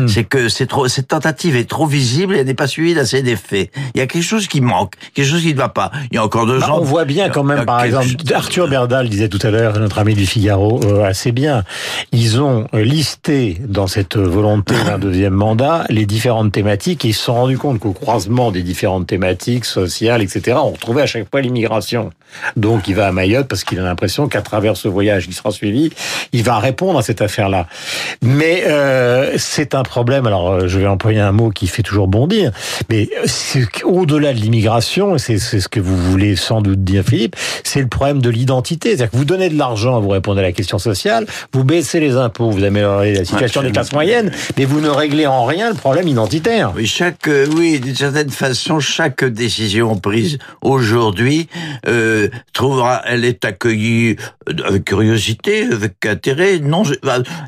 C'est 0.09 0.25
que 0.25 0.49
c'est 0.49 0.67
trop, 0.67 0.89
cette 0.89 1.09
tentative 1.09 1.57
est 1.57 1.69
trop 1.69 1.87
visible 1.87 2.35
et 2.37 2.41
elle 2.41 2.47
n'est 2.47 2.55
pas 2.55 2.67
suivie 2.67 2.95
d'assez 2.95 3.23
d'effets. 3.23 3.71
Il 3.95 3.99
y 3.99 4.01
a 4.01 4.07
quelque 4.07 4.23
chose 4.25 4.47
qui 4.49 4.61
manque, 4.61 4.95
quelque 5.15 5.27
chose 5.29 5.43
qui 5.43 5.53
ne 5.53 5.59
va 5.59 5.69
pas. 5.69 5.91
Il 6.11 6.15
y 6.15 6.19
a 6.19 6.25
encore 6.25 6.47
deux 6.47 6.59
Bah, 6.61 6.71
ans. 6.73 6.79
on 6.81 6.85
voit 6.85 7.05
bien 7.05 7.29
quand 7.31 7.45
même, 7.45 7.65
par 7.65 7.83
exemple, 7.85 8.07
chose- 8.07 8.33
Arthur 8.35 8.69
Berdal 8.69 9.09
disait 9.09 9.29
tout 9.29 9.39
à 9.43 9.51
l'heure, 9.51 9.79
notre 9.79 9.99
ami 9.99 10.15
du 10.15 10.27
Figaro, 10.27 10.81
euh, 10.85 11.05
assez 11.05 11.33
bien. 11.33 11.65
Ils 12.13 12.41
ont 12.41 12.67
listé 12.73 13.59
dans 13.67 13.87
cette 13.87 14.17
volonté 14.17 14.75
d'un 14.87 14.99
deuxième 14.99 15.35
mandat 15.35 15.85
les 15.89 16.07
différentes 16.07 16.53
thématiques 16.53 17.05
et 17.05 17.09
ils 17.09 17.15
se 17.15 17.25
sont 17.25 17.35
rendus 17.35 17.59
compte 17.59 17.79
qu'au 17.79 17.93
croisement 17.93 18.51
des 18.51 18.63
différentes 18.63 19.07
thématiques 19.07 19.65
sociales, 19.65 20.23
etc., 20.23 20.59
on 20.63 20.71
retrouvait 20.71 21.03
à 21.03 21.07
chaque 21.07 21.29
fois 21.31 21.41
l'immigration. 21.41 22.11
Donc 22.57 22.89
il 22.89 22.95
va 22.95 23.09
à 23.09 23.13
Mayotte 23.13 23.47
parce 23.49 23.63
qu'il 23.65 23.79
a 23.79 23.83
l'impression 23.83 24.27
qu'à 24.29 24.41
travers 24.41 24.77
ce 24.77 24.89
voyage 24.89 25.27
qui 25.27 25.33
sera 25.35 25.51
suivi, 25.51 25.91
il 26.33 26.43
va 26.43 26.59
répondre 26.59 26.99
à 26.99 27.03
cette 27.03 27.21
affaire-là. 27.21 27.67
Mais 28.23 28.65
euh, 28.67 29.37
c'est 29.43 29.75
un 29.75 29.83
problème. 29.83 30.27
Alors, 30.27 30.51
euh, 30.51 30.69
je 30.69 30.79
vais 30.79 30.87
employer 30.87 31.21
un 31.21 31.33
mot 31.33 31.51
qui 31.51 31.67
fait 31.67 31.83
toujours 31.83 32.09
bondir, 32.09 32.53
mais 32.91 33.09
au-delà 33.85 34.33
de 34.33 34.39
l'immigration, 34.39 35.19
c'est 35.19 35.39
ce 35.39 35.69
que 35.69 35.81
vous 35.81 35.97
voulez 35.97 36.37
sans 36.37 36.63
doute 36.63 36.83
dire, 36.85 37.05
Philippe, 37.05 37.37
c'est 37.65 37.81
le 37.81 37.89
problème 37.89 38.21
de 38.21 38.31
l'identité. 38.31 38.91
C'est-à-dire 38.91 39.11
que 39.11 39.17
vous 39.17 39.25
donnez 39.25 39.49
de 39.49 39.59
l'argent, 39.59 40.01
vous 40.01 40.09
répondez 40.09 40.41
à 40.41 40.45
la 40.45 40.53
question 40.53 40.79
sociale, 40.79 41.27
vous 41.53 41.65
baissez 41.65 42.01
les 42.01 42.17
impôts, 42.17 42.51
vous 42.51 42.65
améliorez 42.65 43.15
la 43.15 43.25
situation 43.25 43.63
des 43.63 43.73
classes 43.73 43.93
moyennes, 43.93 44.31
mais 44.57 44.65
vous 44.65 44.81
ne 44.81 44.89
réglez 44.89 45.27
en 45.27 45.45
rien 45.45 45.71
le 45.71 45.77
problème 45.77 46.09
identitaire. 46.09 46.73
Oui, 46.75 46.87
chaque, 46.87 47.29
euh, 47.29 47.47
oui, 47.57 47.81
d'une 47.81 47.97
certaine 47.97 48.31
façon, 48.31 48.81
chaque 48.81 49.25
décision 49.25 49.97
prise 49.97 50.39
aujourd'hui 50.63 51.49
euh, 51.87 52.29
trouvera, 52.53 53.03
elle 53.07 53.25
est 53.25 53.45
accueillie 53.45 54.17
avec 54.65 54.85
curiosité, 54.85 55.65
avec 55.65 56.05
intérêt, 56.07 56.59
non, 56.59 56.83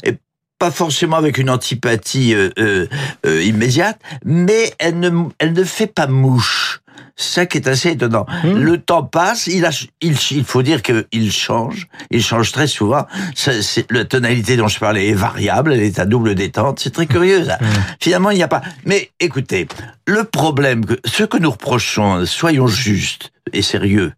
et 0.05 0.15
pas 0.59 0.71
forcément 0.71 1.17
avec 1.17 1.39
une 1.39 1.51
antipathie 1.51 2.35
euh, 2.35 2.51
euh, 2.59 2.87
euh, 3.27 3.43
immédiate, 3.43 3.99
mais 4.25 4.73
elle 4.79 4.99
ne, 5.01 5.11
elle 5.39 5.53
ne 5.53 5.65
fait 5.65 5.87
pas 5.87 6.07
mouche. 6.07 6.81
Ça 7.17 7.47
qui 7.47 7.59
est 7.59 7.69
assez 7.69 7.91
étonnant. 7.91 8.27
Hmm. 8.43 8.59
Le 8.59 8.79
temps 8.79 9.05
passe, 9.05 9.47
il, 9.47 9.65
a, 9.65 9.71
il, 10.01 10.17
il 10.33 10.45
faut 10.45 10.63
dire 10.63 10.83
qu'il 10.83 11.33
change. 11.33 11.87
Il 12.11 12.25
change 12.25 12.51
très 12.51 12.67
souvent. 12.67 13.07
c'est 13.37 13.87
la 13.93 14.05
tonalité 14.05 14.57
dont 14.57 14.67
je 14.67 14.81
parlais 14.81 15.09
est 15.09 15.15
variable, 15.15 15.73
elle 15.73 15.83
est 15.83 16.01
à 16.01 16.07
double 16.07 16.35
détente. 16.35 16.81
C'est 16.81 16.93
très 16.93 17.07
curieux. 17.07 17.45
Ça. 17.45 17.59
Hmm. 17.61 17.67
Finalement, 18.01 18.31
il 18.31 18.37
n'y 18.37 18.43
a 18.43 18.49
pas. 18.49 18.63
Mais 18.85 19.11
écoutez, 19.21 19.69
le 20.09 20.25
problème, 20.25 20.85
que, 20.85 20.95
ce 21.05 21.23
que 21.23 21.37
nous 21.37 21.53
reprochons, 21.53 22.27
soyons 22.27 22.67
justes 22.67 23.31
et 23.53 23.63
sérieux 23.63 24.13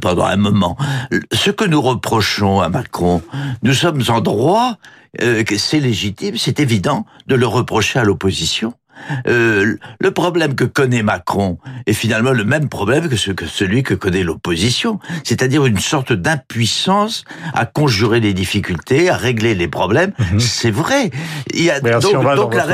pendant 0.00 0.24
un 0.24 0.36
moment, 0.36 0.78
ce 1.32 1.50
que 1.50 1.64
nous 1.64 1.82
reprochons 1.82 2.60
à 2.60 2.70
Macron, 2.70 3.22
nous 3.62 3.74
sommes 3.74 4.02
en 4.08 4.20
droit 4.20 4.78
euh, 5.20 5.42
c'est 5.56 5.80
légitime, 5.80 6.36
c'est 6.36 6.60
évident 6.60 7.06
de 7.26 7.34
le 7.34 7.46
reprocher 7.46 7.98
à 7.98 8.04
l'opposition. 8.04 8.74
Euh, 9.26 9.76
le 10.00 10.10
problème 10.10 10.54
que 10.54 10.64
connaît 10.64 11.02
Macron 11.02 11.58
est 11.86 11.92
finalement 11.92 12.32
le 12.32 12.44
même 12.44 12.68
problème 12.68 13.08
que, 13.08 13.16
ce, 13.16 13.30
que 13.30 13.46
celui 13.46 13.82
que 13.82 13.94
connaît 13.94 14.22
l'opposition, 14.22 14.98
c'est-à-dire 15.24 15.66
une 15.66 15.78
sorte 15.78 16.12
d'impuissance 16.12 17.24
à 17.54 17.66
conjurer 17.66 18.20
les 18.20 18.34
difficultés, 18.34 19.10
à 19.10 19.16
régler 19.16 19.54
les 19.54 19.68
problèmes. 19.68 20.12
Mhm. 20.18 20.40
C'est 20.40 20.70
vrai. 20.70 21.10
Il 21.52 21.64
y 21.64 21.70
a, 21.70 21.80
donc, 21.80 22.54
la, 22.54 22.64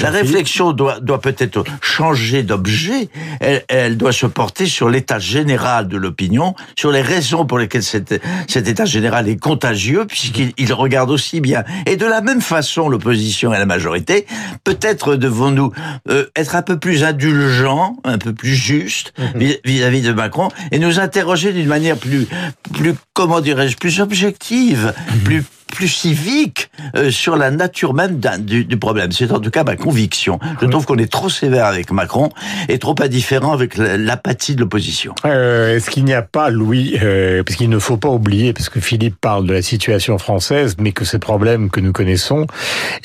la 0.00 0.10
réflexion 0.10 0.72
doit, 0.72 1.00
doit 1.00 1.20
peut-être 1.20 1.64
changer 1.80 2.42
d'objet. 2.42 3.08
Elle, 3.40 3.64
elle, 3.68 3.96
doit 3.96 4.12
se 4.12 4.26
porter 4.26 4.66
sur 4.66 4.88
l'état 4.88 5.18
général 5.18 5.88
de 5.88 5.96
l'opinion, 5.96 6.54
sur 6.76 6.90
les 6.90 7.02
raisons 7.02 7.46
pour 7.46 7.58
lesquelles 7.58 7.82
cet, 7.82 8.20
cet 8.48 8.68
état 8.68 8.84
général 8.84 9.28
est 9.28 9.36
contagieux, 9.36 10.06
puisqu'il 10.06 10.72
regarde 10.72 11.10
aussi 11.10 11.40
bien. 11.40 11.64
Et 11.86 11.96
de 11.96 12.06
la 12.06 12.20
même 12.20 12.40
façon, 12.40 12.88
l'opposition 12.88 13.52
et 13.52 13.58
la 13.58 13.66
majorité, 13.66 14.26
peut-être 14.64 15.16
devons-nous 15.16 15.59
euh, 16.08 16.26
être 16.36 16.56
un 16.56 16.62
peu 16.62 16.78
plus 16.78 17.04
indulgents, 17.04 17.96
un 18.04 18.18
peu 18.18 18.32
plus 18.32 18.54
justes 18.54 19.12
mhm. 19.18 19.54
vis-à-vis 19.64 20.02
de 20.02 20.12
Macron 20.12 20.48
et 20.72 20.78
nous 20.78 20.98
interroger 20.98 21.52
d'une 21.52 21.68
manière 21.68 21.96
plus, 21.96 22.26
plus 22.74 22.94
comment 23.12 23.40
dirais-je, 23.40 23.76
plus 23.76 24.00
objective, 24.00 24.94
mhm. 25.12 25.20
plus 25.20 25.44
plus 25.70 25.88
civique 25.88 26.70
euh, 26.96 27.10
sur 27.10 27.36
la 27.36 27.50
nature 27.50 27.94
même 27.94 28.20
du, 28.40 28.64
du, 28.64 28.76
problème. 28.76 29.12
C'est 29.12 29.30
en 29.32 29.40
tout 29.40 29.50
cas 29.50 29.64
ma 29.64 29.76
conviction. 29.76 30.38
Je 30.60 30.66
trouve 30.66 30.86
qu'on 30.86 30.98
est 30.98 31.10
trop 31.10 31.28
sévère 31.28 31.66
avec 31.66 31.90
Macron 31.90 32.30
et 32.68 32.78
trop 32.78 32.94
indifférent 33.00 33.52
avec 33.52 33.76
l'apathie 33.76 34.54
de 34.54 34.60
l'opposition. 34.60 35.14
Euh, 35.24 35.76
Est-ce 35.76 35.90
qu'il 35.90 36.04
n'y 36.04 36.14
a 36.14 36.22
pas, 36.22 36.50
Louis, 36.50 36.98
euh, 37.02 37.42
parce 37.42 37.56
qu'il 37.56 37.70
ne 37.70 37.78
faut 37.78 37.96
pas 37.96 38.08
oublier, 38.08 38.52
parce 38.52 38.68
que 38.68 38.80
Philippe 38.80 39.16
parle 39.20 39.46
de 39.46 39.52
la 39.52 39.62
situation 39.62 40.18
française, 40.18 40.76
mais 40.78 40.92
que 40.92 41.04
ces 41.04 41.18
problèmes 41.18 41.70
que 41.70 41.80
nous 41.80 41.92
connaissons 41.92 42.46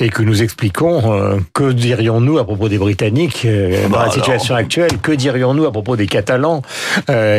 et 0.00 0.08
que 0.08 0.22
nous 0.22 0.42
expliquons, 0.42 1.40
que 1.54 1.72
dirions-nous 1.72 2.38
à 2.38 2.44
propos 2.44 2.68
des 2.68 2.78
Britanniques 2.78 3.44
euh, 3.44 3.84
dans 3.84 3.90
bah 3.90 4.04
la 4.06 4.10
situation 4.10 4.54
actuelle? 4.54 4.98
Que 5.02 5.12
dirions-nous 5.12 5.64
à 5.64 5.72
propos 5.72 5.96
des 5.96 6.06
Catalans 6.06 6.62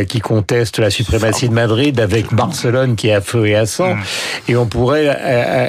qui 0.07 0.19
contestent 0.19 0.79
la 0.79 0.89
suprématie 0.89 1.49
de 1.49 1.53
Madrid 1.53 1.99
avec 1.99 2.33
Barcelone 2.33 2.95
qui 2.95 3.09
est 3.09 3.13
à 3.13 3.21
feu 3.21 3.47
et 3.47 3.55
à 3.55 3.65
sang? 3.65 3.95
Hmm. 3.95 4.01
Et 4.47 4.55
on 4.55 4.65
pourrait 4.65 5.16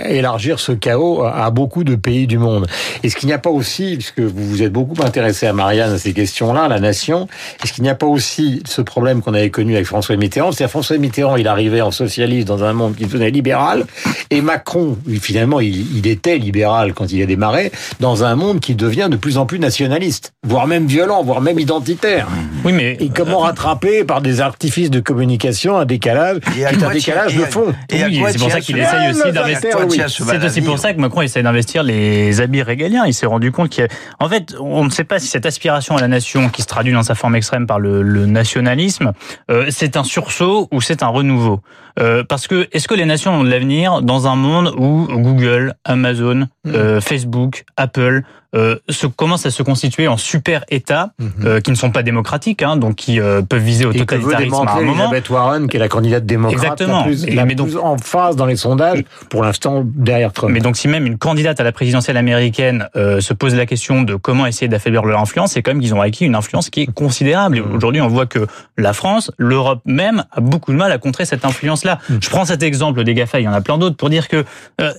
élargir 0.09 0.61
ce 0.61 0.73
chaos 0.73 1.23
à 1.25 1.50
beaucoup 1.50 1.85
de 1.85 1.95
pays 1.95 2.26
du 2.26 2.38
monde. 2.38 2.67
Est-ce 3.02 3.17
qu'il 3.17 3.28
n'y 3.28 3.33
a 3.33 3.38
pas 3.38 3.50
aussi, 3.50 3.95
puisque 3.95 4.21
vous 4.21 4.49
vous 4.49 4.62
êtes 4.62 4.73
beaucoup 4.73 5.00
intéressé 5.02 5.47
à 5.47 5.52
Marianne, 5.52 5.93
à 5.93 5.99
ces 5.99 6.12
questions-là, 6.12 6.69
la 6.69 6.81
nation, 6.81 7.28
est-ce 7.62 7.73
qu'il 7.73 7.85
n'y 7.85 7.90
a 7.90 7.95
pas 7.95 8.07
aussi 8.07 8.62
ce 8.67 8.81
problème 8.83 9.23
qu'on 9.23 9.35
avait 9.35 9.50
connu 9.50 9.75
avec 9.75 9.87
François 9.87 10.17
Mitterrand? 10.17 10.52
C'est-à-dire 10.52 10.71
François 10.71 10.99
Mitterrand, 10.99 11.37
il 11.37 11.49
arrivait 11.49 11.81
en 11.81 11.90
socialiste 11.90 12.49
dans 12.49 12.64
un 12.64 12.73
monde 12.73 12.97
qui 12.97 13.05
devenait 13.05 13.31
libéral, 13.31 13.85
et 14.31 14.40
Macron, 14.40 14.99
finalement, 15.21 15.61
il, 15.61 16.07
était 16.07 16.38
libéral 16.38 16.95
quand 16.95 17.12
il 17.12 17.23
a 17.23 17.26
démarré, 17.26 17.71
dans 18.00 18.25
un 18.25 18.35
monde 18.35 18.61
qui 18.61 18.75
devient 18.75 19.09
de 19.11 19.17
plus 19.17 19.37
en 19.37 19.47
plus 19.47 19.59
nationaliste, 19.59 20.33
voire 20.47 20.67
même 20.67 20.87
violent, 20.87 21.23
voire 21.23 21.40
même 21.40 21.59
identitaire. 21.59 22.28
Oui, 22.64 22.73
mais 22.73 22.97
et 23.00 23.11
comment 23.14 23.40
rattraper 23.40 24.05
par 24.05 24.21
des 24.21 24.40
artifices 24.40 24.90
de 24.90 25.00
communication 25.00 25.76
un 25.76 25.85
décalage, 25.85 26.38
un 26.47 26.93
décalage 26.93 27.37
de 27.37 27.45
fond? 27.45 27.75
Et 27.90 27.99
c'est 28.31 28.38
pour 28.38 28.50
ça 28.50 28.61
qu'il 28.61 28.78
essaye 28.78 29.11
aussi 29.11 29.33
c'est 29.61 30.45
aussi 30.45 30.62
pour 30.62 30.78
ça 30.78 30.92
que 30.92 31.00
Macron 31.00 31.23
essaie 31.23 31.42
d'investir 31.42 31.83
les 31.83 32.40
habits 32.40 32.62
régaliens. 32.62 33.07
Il 33.07 33.14
s'est 33.14 33.26
rendu 33.26 33.52
compte 33.52 33.75
qu'en 33.75 34.28
fait, 34.28 34.54
on 34.61 34.85
ne 34.85 34.90
sait 34.90 35.04
pas 35.04 35.18
si 35.18 35.26
cette 35.26 35.47
aspiration 35.47 35.97
à 35.97 36.00
la 36.00 36.09
nation, 36.09 36.49
qui 36.49 36.62
se 36.62 36.66
traduit 36.66 36.92
dans 36.92 37.02
sa 37.02 37.14
forme 37.14 37.37
extrême 37.37 37.66
par 37.66 37.78
le, 37.78 38.26
nationalisme, 38.26 39.12
euh, 39.50 39.66
c'est 39.71 39.97
un 39.97 40.04
sursaut 40.04 40.68
ou 40.73 40.80
c'est 40.80 41.02
un 41.02 41.09
renouveau. 41.09 41.61
Euh, 41.99 42.23
parce 42.23 42.47
que 42.47 42.68
est-ce 42.73 42.87
que 42.87 42.95
les 42.95 43.07
nations 43.07 43.33
ont 43.33 43.45
de 43.45 43.50
l'avenir 43.50 44.02
dans 44.02 44.28
un 44.28 44.37
monde 44.37 44.73
où 44.76 45.07
Google, 45.11 45.75
Amazon, 45.85 46.47
mm. 46.64 46.75
euh, 46.75 47.00
Facebook, 47.00 47.64
Apple 47.76 48.23
euh, 48.55 48.76
se, 48.88 49.07
commencent 49.07 49.45
à 49.45 49.50
se 49.50 49.62
constituer 49.62 50.09
en 50.09 50.17
super 50.17 50.64
États 50.71 51.11
mhm. 51.19 51.33
euh, 51.45 51.61
qui 51.61 51.71
ne 51.71 51.76
sont 51.76 51.90
pas 51.90 52.02
démocratiques, 52.02 52.62
hein, 52.62 52.76
donc 52.76 52.97
qui 52.97 53.21
euh, 53.21 53.43
peuvent 53.43 53.62
viser 53.62 53.85
au 53.85 53.93
totalitarisme 53.93 54.55
à 54.55 54.73
un 54.73 54.81
moment. 54.81 55.05
Elisabeth 55.05 55.28
Warren, 55.28 55.69
qui 55.69 55.76
est 55.76 55.81
la 55.81 55.88
candidate 55.88 56.25
démocrate 56.25 56.62
Exactement. 56.62 57.00
la 57.00 57.05
plus, 57.05 57.26
la 57.26 57.45
mais 57.45 57.55
donc, 57.55 57.71
en 57.81 57.99
phase 57.99 58.37
dans 58.37 58.47
les 58.47 58.57
sondages, 58.57 59.05
pour 59.28 59.43
l'instant 59.43 59.83
derrière 59.85 60.33
Trump. 60.33 60.52
Mais 60.52 60.61
donc 60.61 60.78
si 60.78 60.88
même 60.88 61.07
une 61.07 61.19
candidate 61.19 61.61
à 61.61 61.64
la 61.64 61.73
présidentielle 61.73 62.17
américaine 62.17 62.88
euh, 62.97 63.21
se 63.21 63.35
pose 63.35 63.55
la 63.55 63.67
question 63.67 64.02
de 64.02 64.14
comment 64.14 64.47
essayer 64.47 64.69
d'affaiblir 64.69 65.05
leur 65.05 65.21
influence, 65.21 65.52
c'est 65.52 65.62
quand 65.62 65.73
même 65.73 65.83
qu'ils 65.83 65.95
ont 65.95 66.00
acquis 66.00 66.25
une 66.25 66.35
influence 66.35 66.71
qui 66.71 66.83
est 66.83 66.93
considérable. 66.93 67.59
Et 67.59 67.61
mhm. 67.61 67.76
aujourd'hui, 67.76 68.00
on 68.00 68.09
voit 68.09 68.26
que 68.26 68.47
la 68.78 68.95
France, 68.95 69.31
l'Europe 69.37 69.83
même, 69.85 70.25
a 70.33 70.40
beaucoup 70.40 70.73
de 70.73 70.78
mal 70.78 70.90
à 70.90 70.97
contrer 70.97 71.26
cette 71.26 71.45
influence-là. 71.45 71.99
Mhm. 72.09 72.19
Je 72.23 72.31
prends 72.31 72.47
cet 72.47 72.62
exemple 72.62 73.05
des 73.05 73.12
GAFA, 73.12 73.40
il 73.40 73.45
y 73.45 73.49
en 73.49 73.52
a 73.52 73.61
plein 73.61 73.76
d'autres, 73.76 73.97
pour 73.97 74.09
dire 74.09 74.28
que 74.28 74.45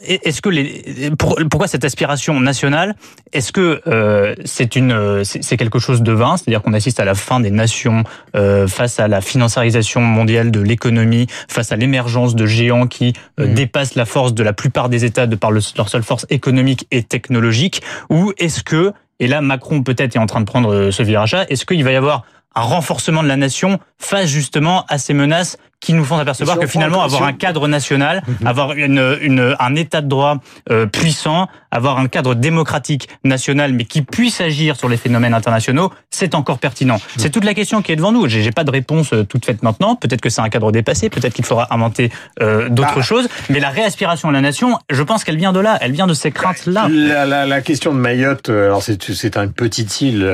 est-ce 0.03 0.41
que 0.41 0.50
les, 0.50 1.12
pourquoi 1.18 1.68
cette 1.68 1.86
aspiration 1.86 2.39
nationale 2.39 2.96
est-ce 3.39 3.53
que 3.53 3.81
euh, 3.88 4.36
c'est 4.43 4.75
une, 4.75 5.24
c'est 5.24 5.55
quelque 5.55 5.79
chose 5.79 6.01
de 6.01 6.12
vain, 6.12 6.36
c'est-à-dire 6.36 6.62
qu'on 6.62 6.74
assiste 6.74 7.00
à 7.00 7.05
la 7.05 7.15
fin 7.15 7.39
des 7.39 7.51
nations 7.51 8.03
euh, 8.36 8.67
face 8.67 9.00
à 9.00 9.08
la 9.08 9.22
financiarisation 9.22 10.01
mondiale 10.01 10.51
de 10.51 10.60
l'économie, 10.60 11.27
face 11.48 11.72
à 11.72 11.77
l'émergence 11.77 12.36
de 12.36 12.46
géants 12.46 12.86
qui 12.86 13.13
euh, 13.39 13.48
mmh. 13.48 13.53
dépassent 13.53 13.96
la 13.96 14.03
force 14.03 14.34
de 14.34 14.43
la 14.43 14.51
plupart 14.51 14.89
des 14.89 15.05
États 15.05 15.25
de 15.25 15.38
par 15.38 15.51
leur 15.51 15.88
seule 15.88 16.03
force 16.03 16.25
économique 16.29 16.86
et 16.91 17.01
technologique, 17.01 17.81
ou 18.10 18.34
est-ce 18.38 18.62
que, 18.62 18.91
et 19.22 19.27
là 19.27 19.39
Macron 19.39 19.84
peut-être 19.84 20.17
est 20.17 20.19
en 20.19 20.25
train 20.25 20.41
de 20.41 20.46
prendre 20.46 20.91
ce 20.91 21.01
virage-là, 21.01 21.46
est-ce 21.50 21.65
qu'il 21.65 21.86
va 21.86 21.93
y 21.93 21.96
avoir 21.96 22.25
un 22.55 22.62
renforcement 22.62 23.24
de 23.24 23.29
la 23.29 23.38
nation 23.38 23.79
face 24.00 24.27
justement 24.27 24.86
à 24.89 24.98
ces 24.98 25.13
menaces 25.13 25.58
qui 25.80 25.94
nous 25.94 26.04
font 26.04 26.18
apercevoir 26.18 26.60
que 26.60 26.68
finalement 26.68 27.02
avoir 27.02 27.24
un 27.24 27.34
cadre 27.34 27.68
national, 27.68 28.22
mhm. 28.28 28.48
avoir 28.48 28.74
une, 28.74 29.18
une, 29.22 29.56
un 29.60 29.76
état 29.76 30.02
de 30.02 30.08
droit 30.08 30.38
euh, 30.70 30.86
puissant, 30.86 31.48
avoir 31.72 32.00
un 32.00 32.08
cadre 32.08 32.36
démocratique 32.36 33.08
national 33.24 33.74
mais 33.74 33.86
qui 33.86 34.02
puisse 34.02 34.42
agir 34.42 34.76
sur 34.76 34.90
les 34.90 34.98
phénomènes 34.98 35.34
internationaux, 35.34 35.92
c'est 36.10 36.36
encore 36.36 36.60
pertinent. 36.60 36.96
Mhm. 36.96 37.02
C'est 37.18 37.30
toute 37.30 37.46
la 37.46 37.54
question 37.54 37.82
qui 37.82 37.94
est 37.94 37.96
devant 37.96 38.12
nous. 38.12 38.28
J'ai 38.28 38.52
pas 38.52 38.66
de 38.66 38.72
réponse 38.72 39.14
euh, 39.14 39.24
toute 39.24 39.46
faite 39.46 39.64
maintenant. 39.64 39.96
Peut-être 39.96 40.22
que 40.22 40.30
c'est 40.30 40.42
un 40.42 40.50
cadre 40.50 40.72
dépassé, 40.72 41.10
peut-être 41.10 41.34
qu'il 41.34 41.46
faudra 41.46 41.74
inventer 41.74 42.12
euh, 42.42 42.68
d'autres 42.68 42.96
bah. 42.96 43.02
choses. 43.02 43.30
Mais 43.50 43.60
la 43.60 43.70
réaspiration 43.70 44.30
à 44.30 44.32
la 44.34 44.42
nation, 44.42 44.80
je 44.90 45.04
pense 45.04 45.24
qu'elle 45.24 45.38
vient 45.38 45.54
de 45.54 45.60
là. 45.62 45.78
Elle 45.80 45.94
vient 45.94 46.08
de 46.08 46.14
ces 46.14 46.32
craintes-là. 46.32 46.90
La, 46.92 47.26
la, 47.26 47.46
la, 47.46 47.62
question 47.62 47.94
de 47.94 48.00
Mayotte, 48.00 48.50
euh, 48.50 48.66
alors 48.66 48.84
c'est 48.84 49.36
une 49.38 49.54
petite 49.54 50.02
île 50.02 50.30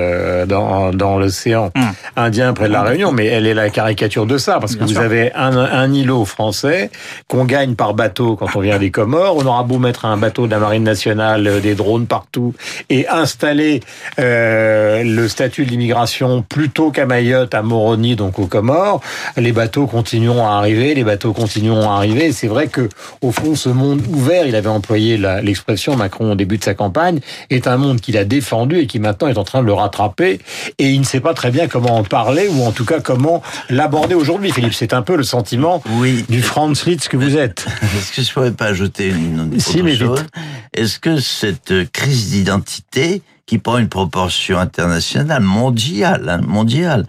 dans, 0.47 0.91
dans 0.91 1.19
l'océan 1.19 1.71
hum. 1.75 1.91
Indien 2.15 2.53
près 2.53 2.67
de 2.67 2.73
la 2.73 2.81
Réunion, 2.81 3.11
mais 3.11 3.25
elle 3.25 3.45
est 3.45 3.53
la 3.53 3.69
caricature 3.69 4.25
de 4.25 4.37
ça 4.37 4.59
parce 4.59 4.75
que 4.75 4.83
vous 4.83 4.97
avez 4.97 5.31
un, 5.35 5.93
îlot 5.93 6.25
français 6.25 6.89
qu'on 7.27 7.45
gagne 7.45 7.75
par 7.75 7.93
bateau 7.93 8.35
quand 8.35 8.47
on 8.55 8.59
vient 8.59 8.79
des 8.79 8.91
Comores. 8.91 9.37
On 9.37 9.45
aura 9.45 9.63
beau 9.63 9.77
mettre 9.77 10.05
un 10.05 10.17
bateau 10.17 10.45
de 10.45 10.51
la 10.51 10.59
Marine 10.59 10.83
nationale, 10.83 11.47
euh, 11.47 11.59
des 11.59 11.75
drones 11.75 12.07
partout, 12.07 12.53
et 12.89 13.07
installer 13.07 13.81
euh, 14.19 15.03
le 15.03 15.27
statut 15.27 15.65
de 15.65 15.69
l'immigration 15.69 16.41
plutôt 16.41 16.91
qu'à 16.91 17.05
Mayotte, 17.05 17.53
à 17.53 17.61
Moroni, 17.61 18.15
donc 18.15 18.39
aux 18.39 18.47
Comores, 18.47 19.01
les 19.37 19.51
bateaux 19.51 19.87
continueront 19.87 20.47
à 20.47 20.53
arriver, 20.53 20.95
les 20.95 21.03
bateaux 21.03 21.33
continueront 21.33 21.89
à 21.89 21.95
arriver. 21.95 22.31
C'est 22.31 22.47
vrai 22.47 22.67
que 22.67 22.89
au 23.21 23.31
fond, 23.31 23.55
ce 23.55 23.69
monde 23.69 24.01
ouvert, 24.09 24.45
il 24.47 24.55
avait 24.55 24.69
employé 24.69 25.17
l'expression 25.17 25.95
Macron 25.95 26.31
au 26.31 26.35
début 26.35 26.57
de 26.57 26.63
sa 26.63 26.73
campagne, 26.73 27.19
est 27.49 27.67
un 27.67 27.77
monde 27.77 28.01
qu'il 28.01 28.17
a 28.17 28.23
défendu 28.23 28.79
et 28.79 28.87
qui 28.87 28.99
maintenant 28.99 29.27
est 29.27 29.37
en 29.37 29.43
train 29.43 29.61
de 29.61 29.65
le 29.65 29.73
rattraper. 29.73 30.39
Et 30.79 30.89
il 30.89 30.99
ne 30.99 31.05
sait 31.05 31.19
pas 31.19 31.33
très 31.33 31.51
bien 31.51 31.67
comment 31.67 31.97
en 31.97 32.03
parler 32.03 32.47
ou 32.47 32.63
en 32.63 32.71
tout 32.71 32.85
cas 32.85 32.99
comment 32.99 33.41
l'aborder 33.69 34.15
aujourd'hui. 34.15 34.51
Philippe, 34.51 34.73
c'est 34.73 34.93
un 34.93 35.01
peu 35.01 35.15
le 35.15 35.23
sentiment 35.25 35.83
Oui. 35.97 36.23
du 36.29 36.41
Franz 36.41 36.85
Liszt 36.85 37.09
que 37.09 37.17
vous 37.17 37.35
êtes. 37.37 37.65
Est-ce 37.97 38.11
que 38.13 38.21
je 38.21 38.31
pourrais 38.31 38.51
pas 38.51 38.67
ajouter 38.67 39.09
une, 39.09 39.59
Si, 39.59 39.81
autre 39.81 39.95
chose 39.95 40.25
Est-ce 40.73 40.99
que 40.99 41.19
cette 41.19 41.71
euh, 41.71 41.85
crise 41.91 42.31
d'identité 42.31 43.21
qui 43.45 43.57
prend 43.59 43.77
une 43.77 43.89
proportion 43.89 44.57
internationale, 44.57 45.41
mondiale, 45.43 46.29
hein, 46.29 46.41
mondiale, 46.41 47.05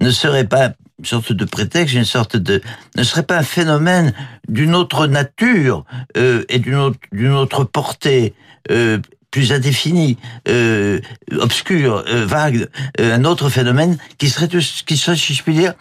ne 0.00 0.10
serait 0.10 0.46
pas 0.46 0.72
une 0.98 1.04
sorte 1.04 1.32
de 1.32 1.44
prétexte, 1.44 1.94
une 1.94 2.04
sorte 2.04 2.36
de, 2.36 2.60
ne 2.96 3.02
serait 3.02 3.22
pas 3.22 3.38
un 3.38 3.42
phénomène 3.42 4.12
d'une 4.48 4.74
autre 4.74 5.06
nature 5.06 5.84
euh, 6.16 6.44
et 6.48 6.58
d'une 6.58 6.74
autre, 6.74 6.98
d'une 7.12 7.32
autre 7.32 7.64
portée 7.64 8.34
euh, 8.70 8.98
plus 9.30 9.52
indéfinie, 9.52 10.16
euh, 10.48 11.00
obscure, 11.38 12.02
vague, 12.06 12.68
un 12.98 13.24
autre 13.24 13.50
phénomène 13.50 13.98
qui 14.16 14.28
serait, 14.30 14.48
qui 14.48 14.96
serait, 14.96 15.16
si 15.16 15.34
je 15.34 15.42
puis 15.42 15.54
dire, 15.54 15.74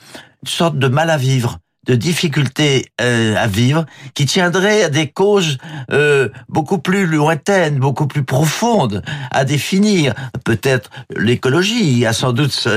une 0.43 0.49
sorte 0.49 0.77
de 0.77 0.87
mal 0.87 1.09
à 1.09 1.17
vivre 1.17 1.57
de 1.87 1.95
difficultés 1.95 2.85
euh, 3.01 3.35
à 3.37 3.47
vivre 3.47 3.85
qui 4.13 4.25
tiendraient 4.25 4.83
à 4.83 4.89
des 4.89 5.07
causes 5.07 5.57
euh, 5.91 6.29
beaucoup 6.49 6.77
plus 6.77 7.05
lointaines, 7.05 7.79
beaucoup 7.79 8.07
plus 8.07 8.23
profondes 8.23 9.01
à 9.31 9.45
définir. 9.45 10.13
Peut-être 10.43 10.89
l'écologie 11.15 12.05
a 12.05 12.13
sans 12.13 12.33
doute 12.33 12.67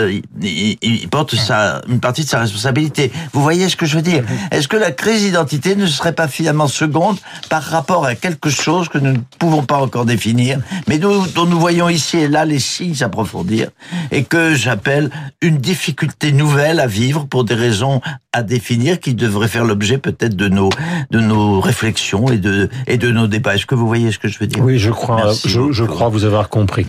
il, 0.41 1.09
porte 1.11 1.35
sa, 1.35 1.83
une 1.89 2.01
partie 2.01 2.25
de 2.25 2.29
sa 2.29 2.41
responsabilité. 2.41 3.13
Vous 3.33 3.43
voyez 3.43 3.69
ce 3.69 3.77
que 3.77 3.87
je 3.87 3.97
veux 3.97 4.03
dire? 4.03 4.25
Est-ce 4.51 4.69
que 4.69 4.77
la 4.77 4.93
crise 4.93 5.23
d'identité 5.23 5.77
ne 5.77 5.87
serait 5.87 6.15
pas 6.15 6.29
finalement 6.29 6.69
seconde 6.69 7.19
par 7.49 7.63
rapport 7.63 8.05
à 8.05 8.15
quelque 8.15 8.51
chose 8.51 8.89
que 8.89 8.99
nous 8.99 9.13
ne 9.13 9.19
pouvons 9.39 9.63
pas 9.63 9.79
encore 9.79 10.05
définir, 10.05 10.61
mais 10.87 10.99
dont 10.99 11.47
nous 11.47 11.59
voyons 11.59 11.89
ici 11.89 12.19
et 12.19 12.29
là 12.29 12.45
les 12.45 12.59
signes 12.59 12.95
s'approfondir 12.95 13.71
et 14.11 14.25
que 14.25 14.55
j'appelle 14.55 15.11
une 15.41 15.59
difficulté 15.59 16.33
nouvelle 16.33 16.81
à 16.81 16.87
vivre 16.87 17.27
pour 17.27 17.45
des 17.45 17.55
raisons 17.55 18.01
à 18.33 18.43
définir 18.43 19.00
qui 19.01 19.15
devraient 19.15 19.49
faire 19.49 19.65
l'objet 19.65 19.99
peut-être 19.99 20.37
de 20.37 20.49
nos 20.49 20.71
de 21.11 21.21
nos 21.21 21.61
réflexions 21.61 22.29
et 22.31 22.39
de 22.39 22.69
et 22.87 22.99
de 22.99 23.11
nos 23.11 23.27
débats. 23.27 23.55
Est-ce 23.55 23.67
que 23.67 23.75
vous 23.75 23.87
voyez 23.87 24.13
ce 24.13 24.19
que 24.19 24.29
je 24.29 24.39
veux 24.39 24.47
dire? 24.47 24.63
Oui, 24.63 24.79
je 24.79 24.91
crois, 24.91 25.17
Merci 25.25 25.49
je, 25.49 25.85
crois 25.85 26.09
vous 26.09 26.25
avoir 26.25 26.49
compris. 26.49 26.87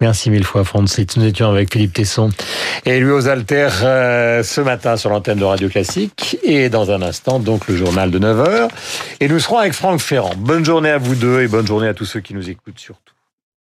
Merci 0.00 0.30
mille 0.30 0.44
fois, 0.44 0.64
Franz 0.64 0.96
Liszt. 0.98 1.16
Nous 1.16 1.26
étions 1.26 1.48
avec 1.48 1.72
Philippe 1.72 1.92
Tesson 1.92 2.30
et 2.84 2.98
lui 2.98 3.10
aux 3.10 3.28
altères 3.28 3.80
euh, 3.84 4.42
ce 4.42 4.60
matin 4.60 4.96
sur 4.96 5.10
l'antenne 5.10 5.38
de 5.38 5.44
Radio 5.44 5.68
Classique 5.68 6.38
et 6.42 6.68
dans 6.68 6.90
un 6.90 7.02
instant, 7.02 7.38
donc, 7.38 7.68
le 7.68 7.76
journal 7.76 8.10
de 8.10 8.18
9h. 8.18 8.68
Et 9.20 9.28
nous 9.28 9.38
serons 9.38 9.58
avec 9.58 9.72
Franck 9.72 10.00
Ferrand. 10.00 10.34
Bonne 10.36 10.64
journée 10.64 10.90
à 10.90 10.98
vous 10.98 11.14
deux 11.14 11.42
et 11.42 11.48
bonne 11.48 11.66
journée 11.66 11.88
à 11.88 11.94
tous 11.94 12.06
ceux 12.06 12.20
qui 12.20 12.34
nous 12.34 12.48
écoutent 12.48 12.78
surtout. 12.78 13.11